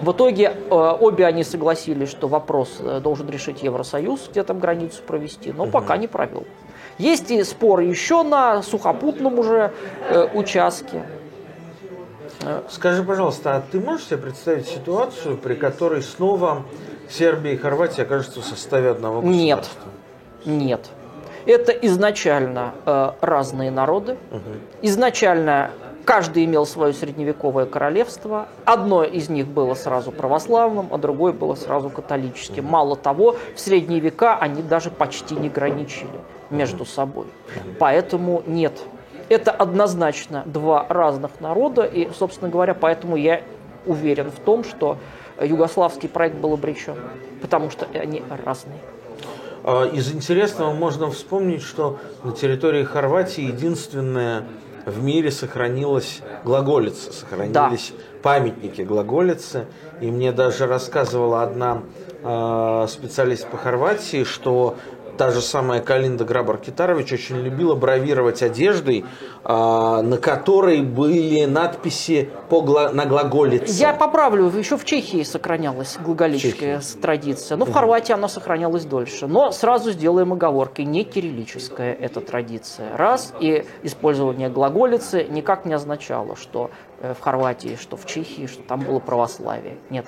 В 0.00 0.12
итоге 0.12 0.52
э, 0.52 0.74
обе 0.74 1.26
они 1.26 1.42
согласились, 1.42 2.08
что 2.08 2.28
вопрос 2.28 2.78
э, 2.80 3.00
должен 3.00 3.28
решить 3.28 3.62
Евросоюз, 3.62 4.28
где 4.30 4.44
там 4.44 4.60
границу 4.60 5.02
провести, 5.02 5.52
но 5.52 5.66
пока 5.66 5.96
не 5.96 6.06
провел. 6.06 6.44
Есть 6.98 7.30
и 7.30 7.42
споры 7.42 7.84
еще 7.84 8.22
на 8.22 8.62
сухопутном 8.62 9.38
уже 9.38 9.72
э, 10.08 10.28
участке. 10.34 11.02
Скажи, 12.68 13.02
пожалуйста, 13.02 13.56
а 13.56 13.62
ты 13.72 13.80
можешь 13.80 14.06
себе 14.06 14.18
представить 14.18 14.68
ситуацию, 14.68 15.36
при 15.36 15.54
которой 15.54 16.02
снова 16.02 16.62
Сербия 17.10 17.54
и 17.54 17.56
Хорватия 17.56 18.02
окажутся 18.02 18.40
в 18.40 18.44
составе 18.44 18.90
одного 18.90 19.20
Нет. 19.22 19.58
государства? 19.58 19.90
Нет. 20.44 20.90
Это 21.46 21.72
изначально 21.72 22.74
э, 22.84 23.12
разные 23.20 23.70
народы. 23.70 24.16
Изначально 24.82 25.70
каждый 26.06 26.44
имел 26.44 26.64
свое 26.64 26.94
средневековое 26.94 27.66
королевство. 27.66 28.48
Одно 28.64 29.04
из 29.04 29.28
них 29.28 29.46
было 29.48 29.74
сразу 29.74 30.12
православным, 30.12 30.88
а 30.92 30.98
другое 30.98 31.32
было 31.32 31.56
сразу 31.56 31.90
католическим. 31.90 32.64
Мало 32.64 32.96
того, 32.96 33.36
в 33.54 33.60
средние 33.60 34.00
века 34.00 34.38
они 34.38 34.62
даже 34.62 34.90
почти 34.90 35.34
не 35.34 35.50
граничили 35.50 36.18
между 36.48 36.86
собой. 36.86 37.26
Поэтому 37.78 38.42
нет. 38.46 38.80
Это 39.28 39.50
однозначно 39.50 40.44
два 40.46 40.86
разных 40.88 41.40
народа, 41.40 41.82
и, 41.82 42.08
собственно 42.16 42.48
говоря, 42.48 42.74
поэтому 42.74 43.16
я 43.16 43.42
уверен 43.84 44.30
в 44.30 44.38
том, 44.38 44.62
что 44.62 44.98
югославский 45.40 46.08
проект 46.08 46.36
был 46.36 46.54
обречен, 46.54 46.96
потому 47.42 47.68
что 47.70 47.86
они 47.92 48.22
разные. 48.44 48.78
А, 49.64 49.84
из 49.84 50.12
интересного 50.12 50.72
можно 50.72 51.10
вспомнить, 51.10 51.62
что 51.62 51.98
на 52.22 52.30
территории 52.30 52.84
Хорватии 52.84 53.42
единственная 53.42 54.44
в 54.86 55.02
мире 55.02 55.32
сохранилась 55.32 56.20
глаголица, 56.44 57.12
сохранились 57.12 57.92
да. 57.92 58.20
памятники 58.22 58.82
глаголицы. 58.82 59.66
И 60.00 60.10
мне 60.10 60.30
даже 60.30 60.66
рассказывала 60.66 61.42
одна 61.42 61.82
э, 62.22 62.86
специалист 62.88 63.48
по 63.48 63.56
Хорватии, 63.56 64.22
что 64.22 64.76
та 65.16 65.30
же 65.30 65.40
самая 65.40 65.80
Калинда 65.80 66.24
Грабар-Китарович 66.24 67.12
очень 67.12 67.36
любила 67.36 67.74
бравировать 67.74 68.42
одеждой, 68.42 69.04
а, 69.44 70.02
на 70.02 70.18
которой 70.18 70.82
были 70.82 71.44
надписи 71.44 72.30
по, 72.48 72.62
на 72.90 73.06
глаголице. 73.06 73.72
Я 73.72 73.92
поправлю, 73.92 74.48
еще 74.50 74.76
в 74.76 74.84
Чехии 74.84 75.22
сохранялась 75.22 75.96
глаголическая 75.98 76.80
Чехии. 76.80 77.00
традиция, 77.00 77.56
но 77.56 77.64
в 77.64 77.72
Хорватии 77.72 78.12
она 78.12 78.28
сохранялась 78.28 78.84
дольше. 78.84 79.26
Но 79.26 79.52
сразу 79.52 79.90
сделаем 79.92 80.32
оговорки, 80.32 80.82
не 80.82 81.04
кириллическая 81.04 81.94
эта 81.94 82.20
традиция. 82.20 82.96
Раз, 82.96 83.32
и 83.40 83.64
использование 83.82 84.48
глаголицы 84.48 85.24
никак 85.28 85.64
не 85.64 85.74
означало, 85.74 86.36
что 86.36 86.70
э, 87.00 87.14
в 87.14 87.22
Хорватии, 87.22 87.78
что 87.80 87.96
в 87.96 88.06
Чехии, 88.06 88.46
что 88.46 88.62
там 88.62 88.80
было 88.80 88.98
православие. 88.98 89.78
Нет. 89.90 90.06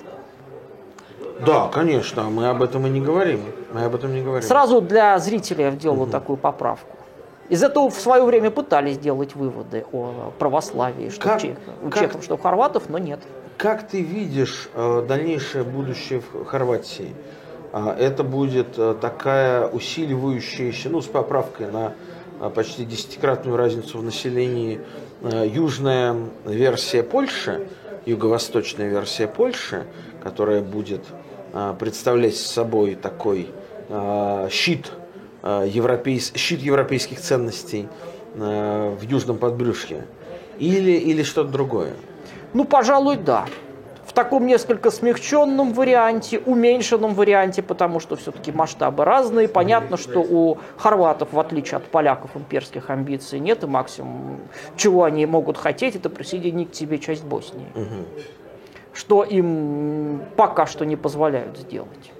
Да, 1.45 1.69
конечно, 1.69 2.23
мы 2.29 2.47
об 2.47 2.61
этом 2.61 2.85
и 2.87 2.89
не 2.89 3.01
говорим. 3.01 3.41
Мы 3.73 3.83
об 3.83 3.95
этом 3.95 4.13
не 4.13 4.21
говорим. 4.21 4.47
Сразу 4.47 4.81
для 4.81 5.17
зрителей 5.19 5.65
я 5.65 5.71
делаю 5.71 6.03
угу. 6.03 6.11
такую 6.11 6.37
поправку. 6.37 6.97
Из 7.49 7.63
этого 7.63 7.89
в 7.89 7.95
свое 7.95 8.23
время 8.23 8.51
пытались 8.51 8.97
делать 8.97 9.35
выводы 9.35 9.85
о 9.91 10.31
православии, 10.37 11.09
что 11.09 11.21
как, 11.21 11.37
у, 11.37 11.39
чех, 11.39 11.57
у 11.83 11.89
как, 11.89 11.99
чехов, 12.03 12.23
что 12.23 12.35
у 12.35 12.37
хорватов, 12.37 12.89
но 12.89 12.99
нет. 12.99 13.19
Как 13.57 13.87
ты 13.87 14.01
видишь 14.01 14.69
э, 14.73 15.03
дальнейшее 15.07 15.63
будущее 15.63 16.21
в 16.21 16.45
Хорватии? 16.45 17.15
Э, 17.71 17.95
это 17.97 18.23
будет 18.23 18.77
э, 18.77 18.95
такая 18.99 19.67
усиливающаяся, 19.67 20.89
ну, 20.89 21.01
с 21.01 21.07
поправкой 21.07 21.71
на 21.71 21.93
э, 22.39 22.49
почти 22.49 22.85
десятикратную 22.85 23.57
разницу 23.57 23.97
в 23.97 24.03
населении, 24.03 24.81
южная 25.21 26.15
версия 26.45 27.03
Польши, 27.03 27.67
юго-восточная 28.05 28.87
версия 28.87 29.27
Польши, 29.27 29.85
которая 30.23 30.61
будет 30.61 31.01
а, 31.11 31.18
представлять 31.79 32.35
собой 32.35 32.95
такой 32.95 33.49
а, 33.89 34.47
щит, 34.49 34.91
а, 35.41 35.63
европейс... 35.65 36.31
щит 36.35 36.59
европейских 36.59 37.19
ценностей 37.19 37.87
в 38.35 39.01
Южном 39.01 39.37
подбрюшье? 39.37 40.05
Или, 40.59 40.91
или 40.91 41.23
что-то 41.23 41.49
другое? 41.49 41.93
Ну, 42.53 42.63
пожалуй, 42.63 43.17
да. 43.17 43.45
В 44.05 44.13
таком 44.13 44.45
несколько 44.45 44.91
смягченном 44.91 45.73
варианте, 45.73 46.39
уменьшенном 46.39 47.13
варианте, 47.13 47.61
потому 47.61 47.99
что 47.99 48.15
все-таки 48.15 48.51
масштабы 48.51 49.05
разные. 49.05 49.47
Понятно, 49.47 49.97
что 49.97 50.19
у 50.19 50.57
хорватов, 50.77 51.29
в 51.31 51.39
отличие 51.39 51.77
от 51.77 51.85
поляков, 51.85 52.31
имперских 52.35 52.89
амбиций 52.89 53.39
нет, 53.39 53.63
и 53.63 53.67
максимум, 53.67 54.39
чего 54.75 55.03
они 55.03 55.25
могут 55.25 55.57
хотеть, 55.57 55.95
это 55.95 56.09
присоединить 56.09 56.71
к 56.71 56.75
себе 56.75 56.99
часть 56.99 57.23
Боснии. 57.23 57.67
Угу 57.75 58.05
что 58.99 59.23
им 59.23 60.21
пока 60.35 60.65
что 60.65 60.85
не 60.85 60.97
позволяют 60.97 61.57
сделать. 61.57 62.11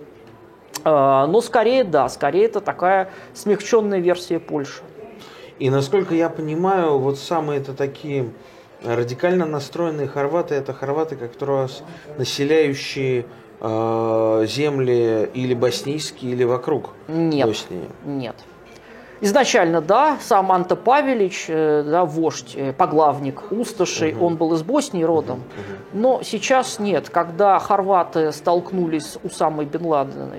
А, 0.85 1.27
но 1.27 1.41
скорее, 1.41 1.83
да, 1.83 2.07
скорее 2.07 2.45
это 2.45 2.61
такая 2.61 3.11
смягченная 3.33 3.99
версия 3.99 4.39
Польши. 4.39 4.81
И 5.59 5.69
насколько 5.69 6.15
я 6.15 6.29
понимаю, 6.29 6.97
вот 6.97 7.19
самые 7.19 7.59
это 7.59 7.73
такие 7.73 8.29
радикально 8.81 9.45
настроенные 9.45 10.07
хорваты, 10.07 10.55
это 10.55 10.71
хорваты, 10.71 11.17
как 11.17 11.31
раз 11.41 11.83
населяющие 12.17 13.25
э, 13.59 14.45
земли 14.47 15.29
или 15.33 15.53
боснийские, 15.53 16.31
или 16.31 16.45
вокруг 16.45 16.91
нет, 17.09 17.45
Боснии. 17.45 17.89
Нет. 18.05 18.37
Изначально, 19.21 19.81
да, 19.81 20.17
сам 20.21 20.51
Анто 20.51 20.77
Павелич, 20.77 21.45
э, 21.49 21.83
да, 21.85 22.05
вождь, 22.05 22.53
э, 22.55 22.71
поглавник 22.71 23.51
Усташей, 23.51 24.13
угу. 24.13 24.25
он 24.25 24.35
был 24.37 24.53
из 24.53 24.63
Боснии 24.63 25.03
родом. 25.03 25.39
Угу. 25.39 25.99
Но 25.99 26.21
сейчас 26.23 26.79
нет. 26.79 27.09
Когда 27.09 27.59
хорваты 27.59 28.31
столкнулись 28.31 29.13
с 29.13 29.19
Усамой 29.23 29.65
Бен 29.65 29.85
Ладеном 29.85 30.37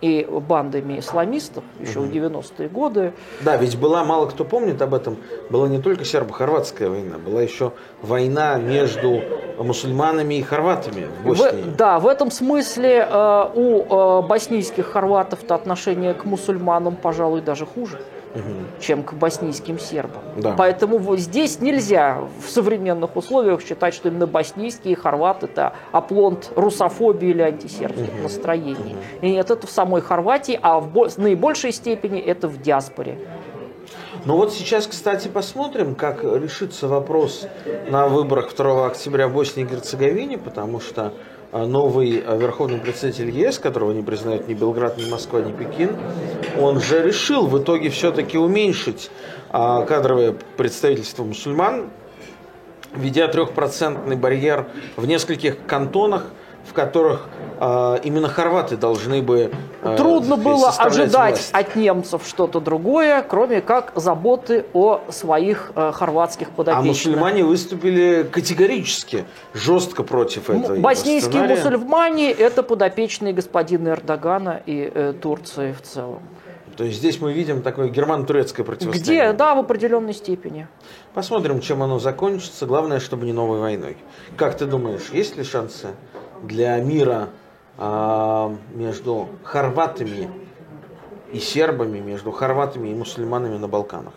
и, 0.00 0.20
и 0.20 0.24
бандами 0.24 1.00
исламистов 1.00 1.64
еще 1.80 2.00
угу. 2.00 2.08
в 2.08 2.12
90-е 2.12 2.68
годы. 2.68 3.12
Да, 3.40 3.56
ведь 3.56 3.76
была, 3.76 4.04
мало 4.04 4.26
кто 4.26 4.44
помнит 4.44 4.80
об 4.80 4.94
этом, 4.94 5.16
была 5.50 5.66
не 5.68 5.80
только 5.80 6.04
сербо-хорватская 6.04 6.88
война, 6.88 7.18
была 7.18 7.42
еще 7.42 7.72
война 8.00 8.58
между 8.58 9.22
мусульманами 9.58 10.34
и 10.34 10.42
хорватами 10.42 11.08
в 11.22 11.26
Боснии. 11.26 11.62
В, 11.62 11.76
да, 11.76 11.98
в 11.98 12.06
этом 12.06 12.30
смысле 12.30 13.08
э, 13.10 13.44
у 13.54 13.82
э, 13.82 14.22
боснийских 14.22 14.86
хорватов-то 14.86 15.56
отношение 15.56 16.14
к 16.14 16.24
мусульманам, 16.24 16.94
пожалуй, 16.94 17.40
даже 17.40 17.66
хуже 17.66 17.98
угу. 18.34 18.80
чем 18.80 19.02
к 19.02 19.14
боснийским 19.14 19.78
сербам. 19.78 20.22
Да. 20.36 20.54
Поэтому 20.56 20.98
вот 20.98 21.18
здесь 21.18 21.60
нельзя 21.60 22.22
в 22.44 22.48
современных 22.48 23.16
условиях 23.16 23.62
считать, 23.62 23.94
что 23.94 24.08
именно 24.08 24.26
боснийские 24.26 24.96
хорваты 24.96 25.46
это 25.46 25.74
оплонт 25.92 26.50
русофобии 26.56 27.30
или 27.30 27.42
антисербских 27.42 28.14
угу. 28.14 28.22
настроений. 28.22 28.94
Угу. 28.94 29.26
И 29.26 29.30
нет, 29.32 29.50
это 29.50 29.66
в 29.66 29.70
самой 29.70 30.00
Хорватии, 30.00 30.58
а 30.60 30.80
в 30.80 31.18
наибольшей 31.18 31.72
степени 31.72 32.20
это 32.20 32.48
в 32.48 32.60
диаспоре. 32.60 33.18
Ну 34.26 34.36
вот 34.36 34.52
сейчас, 34.52 34.86
кстати, 34.86 35.28
посмотрим, 35.28 35.94
как 35.94 36.22
решится 36.24 36.88
вопрос 36.88 37.46
на 37.88 38.06
выборах 38.06 38.54
2 38.54 38.86
октября 38.86 39.28
в 39.28 39.32
Боснии 39.32 39.64
и 39.64 39.68
Герцеговине, 39.68 40.36
потому 40.36 40.78
что 40.78 41.14
новый 41.52 42.22
а, 42.24 42.36
верховный 42.36 42.78
представитель 42.78 43.30
ЕС, 43.30 43.58
которого 43.58 43.92
не 43.92 44.02
признают 44.02 44.48
ни 44.48 44.54
Белград, 44.54 44.98
ни 44.98 45.08
Москва, 45.08 45.40
ни 45.40 45.52
Пекин, 45.52 45.96
он 46.58 46.80
же 46.80 47.02
решил 47.02 47.46
в 47.46 47.62
итоге 47.62 47.90
все-таки 47.90 48.38
уменьшить 48.38 49.10
а, 49.50 49.82
кадровое 49.82 50.34
представительство 50.56 51.24
мусульман, 51.24 51.90
введя 52.94 53.28
трехпроцентный 53.28 54.16
барьер 54.16 54.66
в 54.96 55.06
нескольких 55.06 55.64
кантонах– 55.66 56.26
в 56.64 56.72
которых 56.72 57.28
э, 57.58 57.98
именно 58.04 58.28
хорваты 58.28 58.76
должны 58.76 59.22
бы 59.22 59.50
э, 59.82 59.96
Трудно 59.96 60.36
было 60.36 60.70
ожидать 60.70 61.12
власть. 61.12 61.50
от 61.52 61.76
немцев 61.76 62.22
что-то 62.26 62.60
другое, 62.60 63.22
кроме 63.22 63.60
как 63.60 63.92
заботы 63.94 64.66
о 64.72 65.00
своих 65.08 65.72
э, 65.74 65.92
хорватских 65.92 66.50
подопечных. 66.50 66.84
А 66.84 66.86
мусульмане 66.86 67.44
выступили 67.44 68.28
категорически, 68.30 69.24
жестко 69.54 70.02
против 70.02 70.50
этого. 70.50 70.76
Боснийские 70.76 71.42
мусульмане– 71.42 72.30
это 72.32 72.62
подопечные 72.62 73.32
господина 73.32 73.88
Эрдогана 73.88 74.62
и 74.66 74.90
э, 74.92 75.14
Турции 75.20 75.72
в 75.72 75.82
целом. 75.82 76.22
То 76.76 76.84
есть 76.84 76.98
здесь 76.98 77.20
мы 77.20 77.34
видим 77.34 77.60
такое 77.60 77.88
германо-турецкое 77.88 78.64
противостояние. 78.64 79.32
Где? 79.32 79.36
Да, 79.36 79.54
в 79.54 79.58
определенной 79.58 80.14
степени. 80.14 80.66
Посмотрим, 81.12 81.60
чем 81.60 81.82
оно 81.82 81.98
закончится. 81.98 82.64
Главное, 82.64 83.00
чтобы 83.00 83.26
не 83.26 83.34
новой 83.34 83.58
войной. 83.58 83.98
Как 84.36 84.56
ты 84.56 84.64
думаешь, 84.64 85.10
есть 85.12 85.36
ли 85.36 85.44
шансы 85.44 85.88
для 86.42 86.78
мира 86.78 87.28
а, 87.78 88.54
между 88.74 89.28
хорватами 89.42 90.30
и 91.32 91.38
сербами, 91.38 91.98
между 92.00 92.30
хорватами 92.30 92.88
и 92.88 92.94
мусульманами 92.94 93.56
на 93.56 93.68
Балканах? 93.68 94.12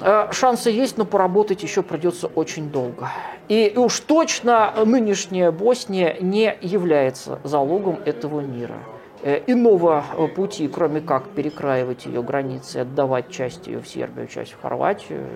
Э, 0.00 0.28
шансы 0.32 0.70
есть, 0.70 0.98
но 0.98 1.04
поработать 1.04 1.62
еще 1.62 1.82
придется 1.82 2.26
очень 2.26 2.70
долго. 2.70 3.10
И 3.48 3.72
уж 3.76 4.00
точно 4.00 4.72
нынешняя 4.84 5.50
Босния 5.50 6.16
не 6.20 6.56
является 6.60 7.38
залогом 7.44 7.98
этого 8.04 8.40
мира. 8.40 8.76
Э, 9.22 9.40
иного 9.46 10.04
пути, 10.36 10.68
кроме 10.68 11.00
как 11.00 11.30
перекраивать 11.30 12.06
ее 12.06 12.22
границы, 12.22 12.78
отдавать 12.78 13.30
часть 13.30 13.66
ее 13.66 13.80
в 13.80 13.88
Сербию, 13.88 14.28
часть 14.28 14.52
в 14.52 14.60
Хорватию, 14.60 15.26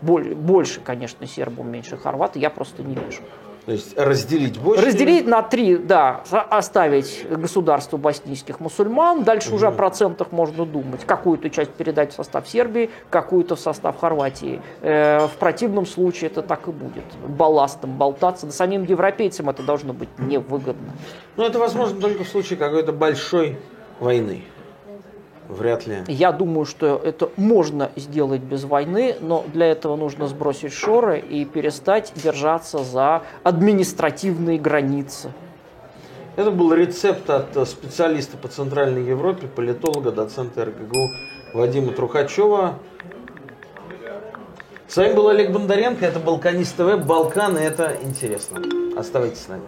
больше, 0.00 0.80
конечно, 0.80 1.26
сербам, 1.26 1.70
меньше 1.70 1.96
хорваты, 1.96 2.38
я 2.38 2.50
просто 2.50 2.82
не 2.82 2.94
вижу. 2.94 3.22
То 3.64 3.72
есть 3.72 3.96
разделить 3.96 4.58
Боснию? 4.58 4.86
Разделить 4.86 5.26
на 5.26 5.42
три, 5.42 5.76
да, 5.76 6.24
оставить 6.30 7.24
государство 7.30 7.96
боснийских 7.96 8.58
мусульман, 8.58 9.22
дальше 9.22 9.50
угу. 9.50 9.56
уже 9.56 9.68
о 9.68 9.70
процентах 9.70 10.32
можно 10.32 10.66
думать. 10.66 11.04
Какую-то 11.04 11.48
часть 11.48 11.70
передать 11.70 12.12
в 12.12 12.16
состав 12.16 12.48
Сербии, 12.48 12.90
какую-то 13.08 13.54
в 13.54 13.60
состав 13.60 14.00
Хорватии. 14.00 14.60
Э, 14.80 15.26
в 15.26 15.36
противном 15.38 15.86
случае 15.86 16.30
это 16.30 16.42
так 16.42 16.66
и 16.66 16.72
будет. 16.72 17.04
Балластом 17.26 17.96
болтаться. 17.96 18.46
Да 18.46 18.52
самим 18.52 18.82
европейцам 18.82 19.48
это 19.48 19.62
должно 19.62 19.92
быть 19.92 20.08
невыгодно. 20.18 20.92
Ну, 21.36 21.44
это 21.44 21.58
возможно 21.60 22.00
только 22.00 22.24
в 22.24 22.28
случае 22.28 22.58
какой-то 22.58 22.92
большой 22.92 23.58
войны. 24.00 24.42
Вряд 25.52 25.86
ли. 25.86 25.98
Я 26.08 26.32
думаю, 26.32 26.64
что 26.64 27.00
это 27.02 27.30
можно 27.36 27.90
сделать 27.96 28.40
без 28.40 28.64
войны, 28.64 29.16
но 29.20 29.44
для 29.52 29.66
этого 29.66 29.96
нужно 29.96 30.26
сбросить 30.26 30.72
шоры 30.72 31.18
и 31.18 31.44
перестать 31.44 32.12
держаться 32.14 32.78
за 32.78 33.22
административные 33.42 34.58
границы. 34.58 35.30
Это 36.36 36.50
был 36.50 36.72
рецепт 36.72 37.28
от 37.28 37.68
специалиста 37.68 38.38
по 38.38 38.48
Центральной 38.48 39.04
Европе, 39.04 39.46
политолога, 39.46 40.10
доцента 40.10 40.64
РГГУ 40.64 41.10
Вадима 41.52 41.92
Трухачева. 41.92 42.78
С 44.88 44.96
вами 44.96 45.12
был 45.12 45.28
Олег 45.28 45.52
Бондаренко, 45.52 46.04
это 46.04 46.18
Балканист 46.18 46.76
ТВ, 46.76 47.04
Балканы, 47.06 47.58
это 47.58 47.96
интересно. 48.02 48.62
Оставайтесь 48.96 49.42
с 49.42 49.48
нами. 49.48 49.62